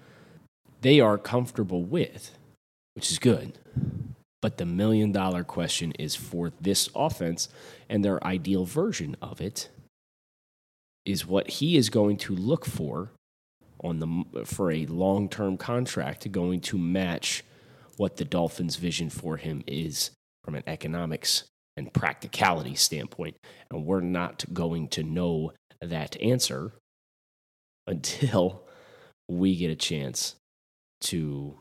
they 0.81 0.99
are 0.99 1.17
comfortable 1.17 1.85
with, 1.85 2.37
which 2.95 3.13
is 3.13 3.21
good. 3.21 3.59
But 4.43 4.59
the 4.59 4.67
million 4.67 5.13
dollar 5.13 5.45
question 5.45 5.93
is 5.93 6.15
for 6.15 6.53
this 6.61 6.91
offense 6.95 7.49
and 7.89 8.05
their 8.05 8.23
ideal 8.27 8.67
version 8.67 9.17
of 9.23 9.41
it 9.41 9.71
is 11.07 11.27
what 11.27 11.49
he 11.49 11.77
is 11.77 11.89
going 11.89 12.17
to 12.17 12.35
look 12.35 12.67
for 12.67 13.13
on 13.83 13.99
the 13.99 14.45
for 14.45 14.71
a 14.71 14.87
long-term 14.87 15.57
contract 15.57 16.31
going 16.31 16.61
to 16.61 16.77
match 16.77 17.43
what 17.97 18.17
the 18.17 18.25
Dolphins 18.25 18.77
vision 18.77 19.11
for 19.11 19.37
him 19.37 19.63
is 19.67 20.11
from 20.45 20.55
an 20.55 20.63
economics 20.67 21.45
and 21.77 21.93
practicality 21.93 22.75
standpoint. 22.75 23.37
And 23.71 23.85
we're 23.85 24.01
not 24.01 24.45
going 24.53 24.89
to 24.89 25.03
know 25.03 25.53
that 25.81 26.21
answer 26.21 26.73
until 27.87 28.63
we 29.29 29.57
get 29.57 29.71
a 29.71 29.77
chance 29.77 30.37
to 31.03 31.61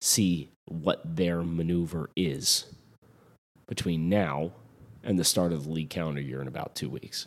see 0.00 0.50
what 0.66 1.16
their 1.16 1.42
maneuver 1.42 2.10
is 2.16 2.66
between 3.66 4.08
now 4.08 4.52
and 5.02 5.18
the 5.18 5.24
start 5.24 5.52
of 5.52 5.64
the 5.64 5.70
league 5.70 5.90
calendar 5.90 6.20
year 6.20 6.40
in 6.40 6.48
about 6.48 6.74
2 6.74 6.88
weeks. 6.88 7.26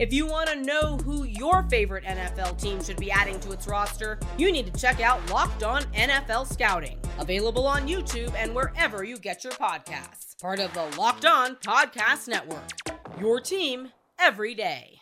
If 0.00 0.14
you 0.14 0.24
want 0.24 0.48
to 0.48 0.56
know 0.56 0.96
who 0.96 1.24
your 1.24 1.64
favorite 1.64 2.04
NFL 2.04 2.58
team 2.58 2.82
should 2.82 2.96
be 2.96 3.10
adding 3.10 3.38
to 3.40 3.52
its 3.52 3.66
roster, 3.66 4.18
you 4.38 4.50
need 4.50 4.72
to 4.72 4.80
check 4.80 5.02
out 5.02 5.30
Locked 5.30 5.62
On 5.62 5.82
NFL 5.92 6.50
Scouting, 6.50 6.98
available 7.18 7.66
on 7.66 7.86
YouTube 7.86 8.32
and 8.34 8.54
wherever 8.54 9.04
you 9.04 9.18
get 9.18 9.44
your 9.44 9.52
podcasts. 9.52 10.40
Part 10.40 10.58
of 10.58 10.72
the 10.72 10.86
Locked 10.98 11.26
On 11.26 11.54
Podcast 11.56 12.28
Network. 12.28 12.70
Your 13.20 13.40
team 13.40 13.90
every 14.18 14.54
day. 14.54 15.00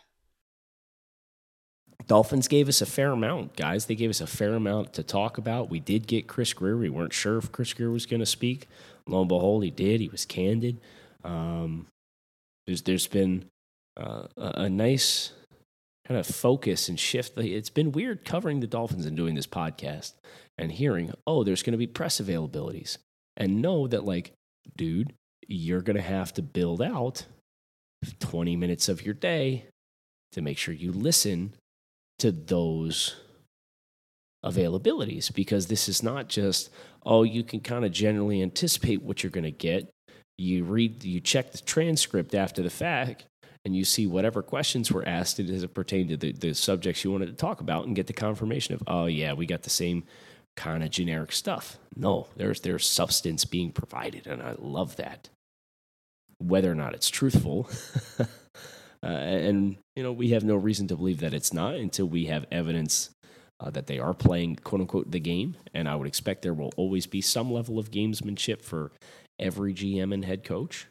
Dolphins 2.09 2.49
gave 2.49 2.69
us 2.69 2.83
a 2.83 2.87
fair 2.87 3.13
amount, 3.13 3.55
guys. 3.55 3.87
They 3.87 3.95
gave 3.95 4.11
us 4.11 4.21
a 4.21 4.27
fair 4.27 4.55
amount 4.55 4.95
to 4.95 5.05
talk 5.05 5.39
about. 5.39 5.71
We 5.71 5.79
did 5.79 6.09
get 6.09 6.27
Chris 6.27 6.53
Grier. 6.53 6.77
We 6.77 6.91
weren't 6.91 7.13
sure 7.13 7.39
if 7.39 7.53
Chris 7.53 7.73
Grier 7.73 7.93
was 7.93 8.05
going 8.05 8.19
to 8.19 8.27
speak. 8.27 8.67
Lo 9.07 9.21
and 9.21 9.29
behold, 9.29 9.63
he 9.63 9.71
did. 9.71 10.01
He 10.01 10.09
was 10.09 10.25
candid. 10.25 10.81
Um, 11.23 11.87
there's 12.67 12.83
there's 12.83 13.07
been 13.07 13.45
uh, 13.99 14.27
a 14.37 14.69
nice 14.69 15.33
kind 16.07 16.19
of 16.19 16.27
focus 16.27 16.89
and 16.89 16.99
shift. 16.99 17.37
It's 17.39 17.71
been 17.71 17.93
weird 17.93 18.25
covering 18.25 18.61
the 18.61 18.67
Dolphins 18.67 19.07
and 19.07 19.17
doing 19.17 19.35
this 19.35 19.47
podcast 19.47 20.15
and 20.57 20.73
hearing, 20.73 21.13
oh, 21.27 21.45
there's 21.45 21.63
going 21.63 21.73
to 21.73 21.79
be 21.79 21.87
press 21.87 22.21
availabilities, 22.21 22.99
and 23.37 23.63
know 23.63 23.87
that, 23.87 24.05
like, 24.05 24.33
dude, 24.77 25.13
you're 25.47 25.83
going 25.83 25.97
to 25.97 26.03
have 26.03 26.33
to 26.35 26.43
build 26.43 26.83
out 26.83 27.27
20 28.21 28.57
minutes 28.57 28.89
of 28.89 29.05
your 29.05 29.15
day 29.15 29.67
to 30.33 30.41
make 30.41 30.59
sure 30.59 30.75
you 30.75 30.93
listen 30.93 31.55
to 32.19 32.33
those 32.33 33.17
availabilities 34.45 35.33
because 35.33 35.67
this 35.67 35.89
is 35.89 36.03
not 36.03 36.29
just, 36.29 36.71
oh, 37.05 37.23
you 37.23 37.43
can 37.43 37.61
kind 37.61 37.85
of 37.85 37.93
generally 37.93 38.43
anticipate 38.43 39.03
what 39.03 39.23
you're 39.23 39.31
going 39.31 39.45
to 39.45 39.51
get. 39.51 39.91
You 40.37 40.65
read, 40.65 41.03
you 41.03 41.21
check 41.21 41.53
the 41.53 41.59
transcript 41.59 42.35
after 42.35 42.63
the 42.63 42.71
fact, 42.71 43.25
and 43.69 43.77
you 43.77 43.85
see 43.85 44.07
whatever 44.07 44.43
questions 44.43 44.91
were 44.91 45.07
asked 45.07 45.39
it 45.39 45.51
as 45.51 45.63
it 45.63 45.75
pertained 45.75 46.09
to 46.09 46.17
the, 46.17 46.33
the 46.33 46.55
subjects 46.55 47.05
you 47.05 47.13
wanted 47.13 47.27
to 47.27 47.35
talk 47.35 47.61
about 47.61 47.87
and 47.87 47.95
get 47.95 48.07
the 48.07 48.15
confirmation 48.15 48.75
of, 48.75 48.83
oh, 48.87 49.05
yeah, 49.05 49.35
we 49.35 49.45
got 49.45 49.63
the 49.63 49.69
same 49.69 50.05
kind 50.57 50.83
of 50.83 50.89
generic 50.89 51.33
stuff. 51.33 51.77
No, 51.95 52.29
there's, 52.35 52.63
there's 52.63 52.87
substance 52.87 53.45
being 53.45 53.71
provided, 53.71 54.27
and 54.27 54.41
I 54.43 54.55
love 54.59 54.97
that. 54.97 55.29
Whether 56.39 56.73
or 56.73 56.75
not 56.75 56.95
it's 56.95 57.11
truthful. 57.11 57.69
uh, 58.19 58.27
and, 59.07 59.77
you 59.95 60.03
know, 60.03 60.13
we 60.13 60.31
have 60.31 60.45
no 60.45 60.57
reason 60.57 60.89
to 60.89 60.97
believe 60.97 61.21
that 61.21 61.35
it's 61.35 61.53
not 61.53 61.75
until 61.75 62.07
we 62.07 62.25
have 62.25 62.47
evidence 62.51 63.11
uh, 63.61 63.69
that 63.69 63.87
they 63.87 63.99
are 63.99 64.15
playing, 64.15 64.57
quote 64.57 64.81
unquote, 64.81 65.11
the 65.11 65.21
game. 65.21 65.57
And 65.75 65.91
I 65.91 65.95
would 65.95 66.09
expect 66.09 66.41
there 66.41 66.55
will 66.55 66.73
always 66.79 67.07
be 67.07 67.21
some 67.21 67.53
level 67.53 67.79
of 67.79 67.91
gamesmanship 67.91 68.63
for 68.63 68.93
every 69.39 69.75
GM 69.75 70.15
and 70.15 70.25
head 70.25 70.43
coach. 70.43 70.87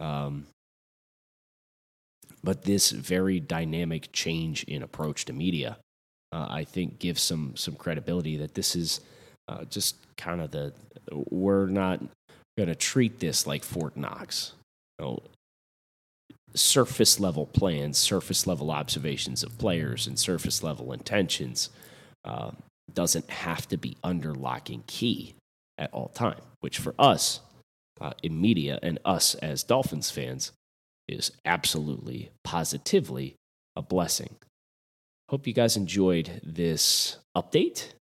Um, 0.00 0.46
but 2.42 2.62
this 2.62 2.90
very 2.90 3.40
dynamic 3.40 4.10
change 4.12 4.64
in 4.64 4.82
approach 4.82 5.24
to 5.26 5.32
media, 5.32 5.78
uh, 6.32 6.46
I 6.48 6.64
think, 6.64 6.98
gives 6.98 7.22
some 7.22 7.56
some 7.56 7.74
credibility 7.74 8.36
that 8.36 8.54
this 8.54 8.76
is 8.76 9.00
uh, 9.48 9.64
just 9.64 9.96
kind 10.16 10.40
of 10.40 10.50
the 10.50 10.72
we're 11.30 11.66
not 11.66 12.00
going 12.56 12.68
to 12.68 12.74
treat 12.74 13.20
this 13.20 13.46
like 13.46 13.64
Fort 13.64 13.96
Knox. 13.96 14.52
You 14.98 15.06
know, 15.06 15.22
surface 16.54 17.20
level 17.20 17.46
plans, 17.46 17.98
surface 17.98 18.46
level 18.46 18.70
observations 18.70 19.42
of 19.42 19.56
players, 19.58 20.06
and 20.06 20.18
surface 20.18 20.62
level 20.62 20.92
intentions 20.92 21.70
uh, 22.24 22.50
doesn't 22.92 23.28
have 23.30 23.68
to 23.68 23.76
be 23.76 23.96
under 24.02 24.34
lock 24.34 24.70
and 24.70 24.86
key 24.86 25.34
at 25.78 25.92
all 25.92 26.08
time. 26.08 26.40
Which 26.60 26.78
for 26.78 26.94
us 26.98 27.40
uh, 28.00 28.12
in 28.22 28.40
media 28.40 28.78
and 28.82 28.98
us 29.04 29.34
as 29.36 29.62
Dolphins 29.62 30.10
fans 30.10 30.52
is 31.08 31.32
absolutely, 31.44 32.30
positively 32.44 33.36
a 33.76 33.82
blessing. 33.82 34.36
Hope 35.30 35.46
you 35.46 35.52
guys 35.52 35.76
enjoyed 35.76 36.40
this 36.42 37.18
update 37.36 37.92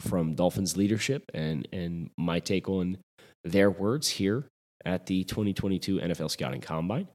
from 0.00 0.34
Dolphins 0.34 0.76
leadership 0.76 1.24
and, 1.32 1.66
and 1.72 2.10
my 2.18 2.38
take 2.40 2.68
on 2.68 2.98
their 3.44 3.70
words 3.70 4.08
here 4.08 4.46
at 4.84 5.06
the 5.06 5.24
2022 5.24 5.98
NFL 5.98 6.30
Scouting 6.30 6.60
Combine. 6.60 7.08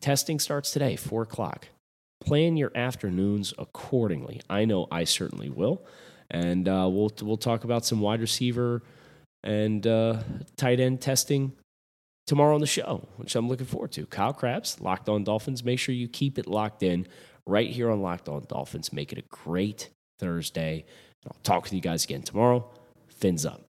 Testing 0.00 0.38
starts 0.38 0.70
today, 0.70 0.96
4 0.96 1.22
o'clock. 1.22 1.68
Plan 2.22 2.56
your 2.56 2.72
afternoons 2.74 3.54
accordingly. 3.58 4.40
I 4.50 4.64
know 4.64 4.86
I 4.90 5.04
certainly 5.04 5.48
will. 5.48 5.84
And 6.30 6.68
uh, 6.68 6.88
we'll, 6.90 7.12
we'll 7.22 7.36
talk 7.36 7.64
about 7.64 7.84
some 7.84 8.00
wide 8.00 8.20
receiver 8.20 8.82
and 9.42 9.86
uh, 9.86 10.22
tight 10.56 10.80
end 10.80 11.00
testing 11.00 11.52
tomorrow 12.26 12.54
on 12.54 12.60
the 12.60 12.66
show, 12.66 13.06
which 13.16 13.34
I'm 13.34 13.48
looking 13.48 13.66
forward 13.66 13.92
to. 13.92 14.06
Kyle 14.06 14.32
Crabbs, 14.32 14.80
Locked 14.80 15.08
On 15.08 15.24
Dolphins. 15.24 15.64
Make 15.64 15.78
sure 15.78 15.94
you 15.94 16.08
keep 16.08 16.38
it 16.38 16.46
locked 16.46 16.82
in 16.82 17.06
right 17.46 17.70
here 17.70 17.90
on 17.90 18.00
Locked 18.00 18.28
On 18.28 18.44
Dolphins. 18.48 18.92
Make 18.92 19.12
it 19.12 19.18
a 19.18 19.24
great 19.28 19.90
Thursday. 20.18 20.84
I'll 21.26 21.36
talk 21.42 21.64
with 21.64 21.72
you 21.72 21.80
guys 21.80 22.04
again 22.04 22.22
tomorrow. 22.22 22.68
Fins 23.08 23.46
up. 23.46 23.62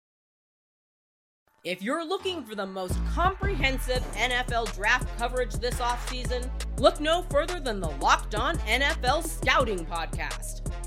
If 1.64 1.82
you're 1.82 2.06
looking 2.08 2.44
for 2.44 2.54
the 2.54 2.68
most 2.68 2.96
comprehensive 3.08 4.04
NFL 4.14 4.76
draft 4.76 5.08
coverage 5.18 5.54
this 5.54 5.80
offseason, 5.80 6.48
look 6.78 7.00
no 7.00 7.24
further 7.24 7.60
than 7.60 7.80
the 7.80 7.90
Locked 7.90 8.36
On 8.36 8.56
NFL 8.60 9.26
Scouting 9.28 9.84
Podcast. 9.84 10.62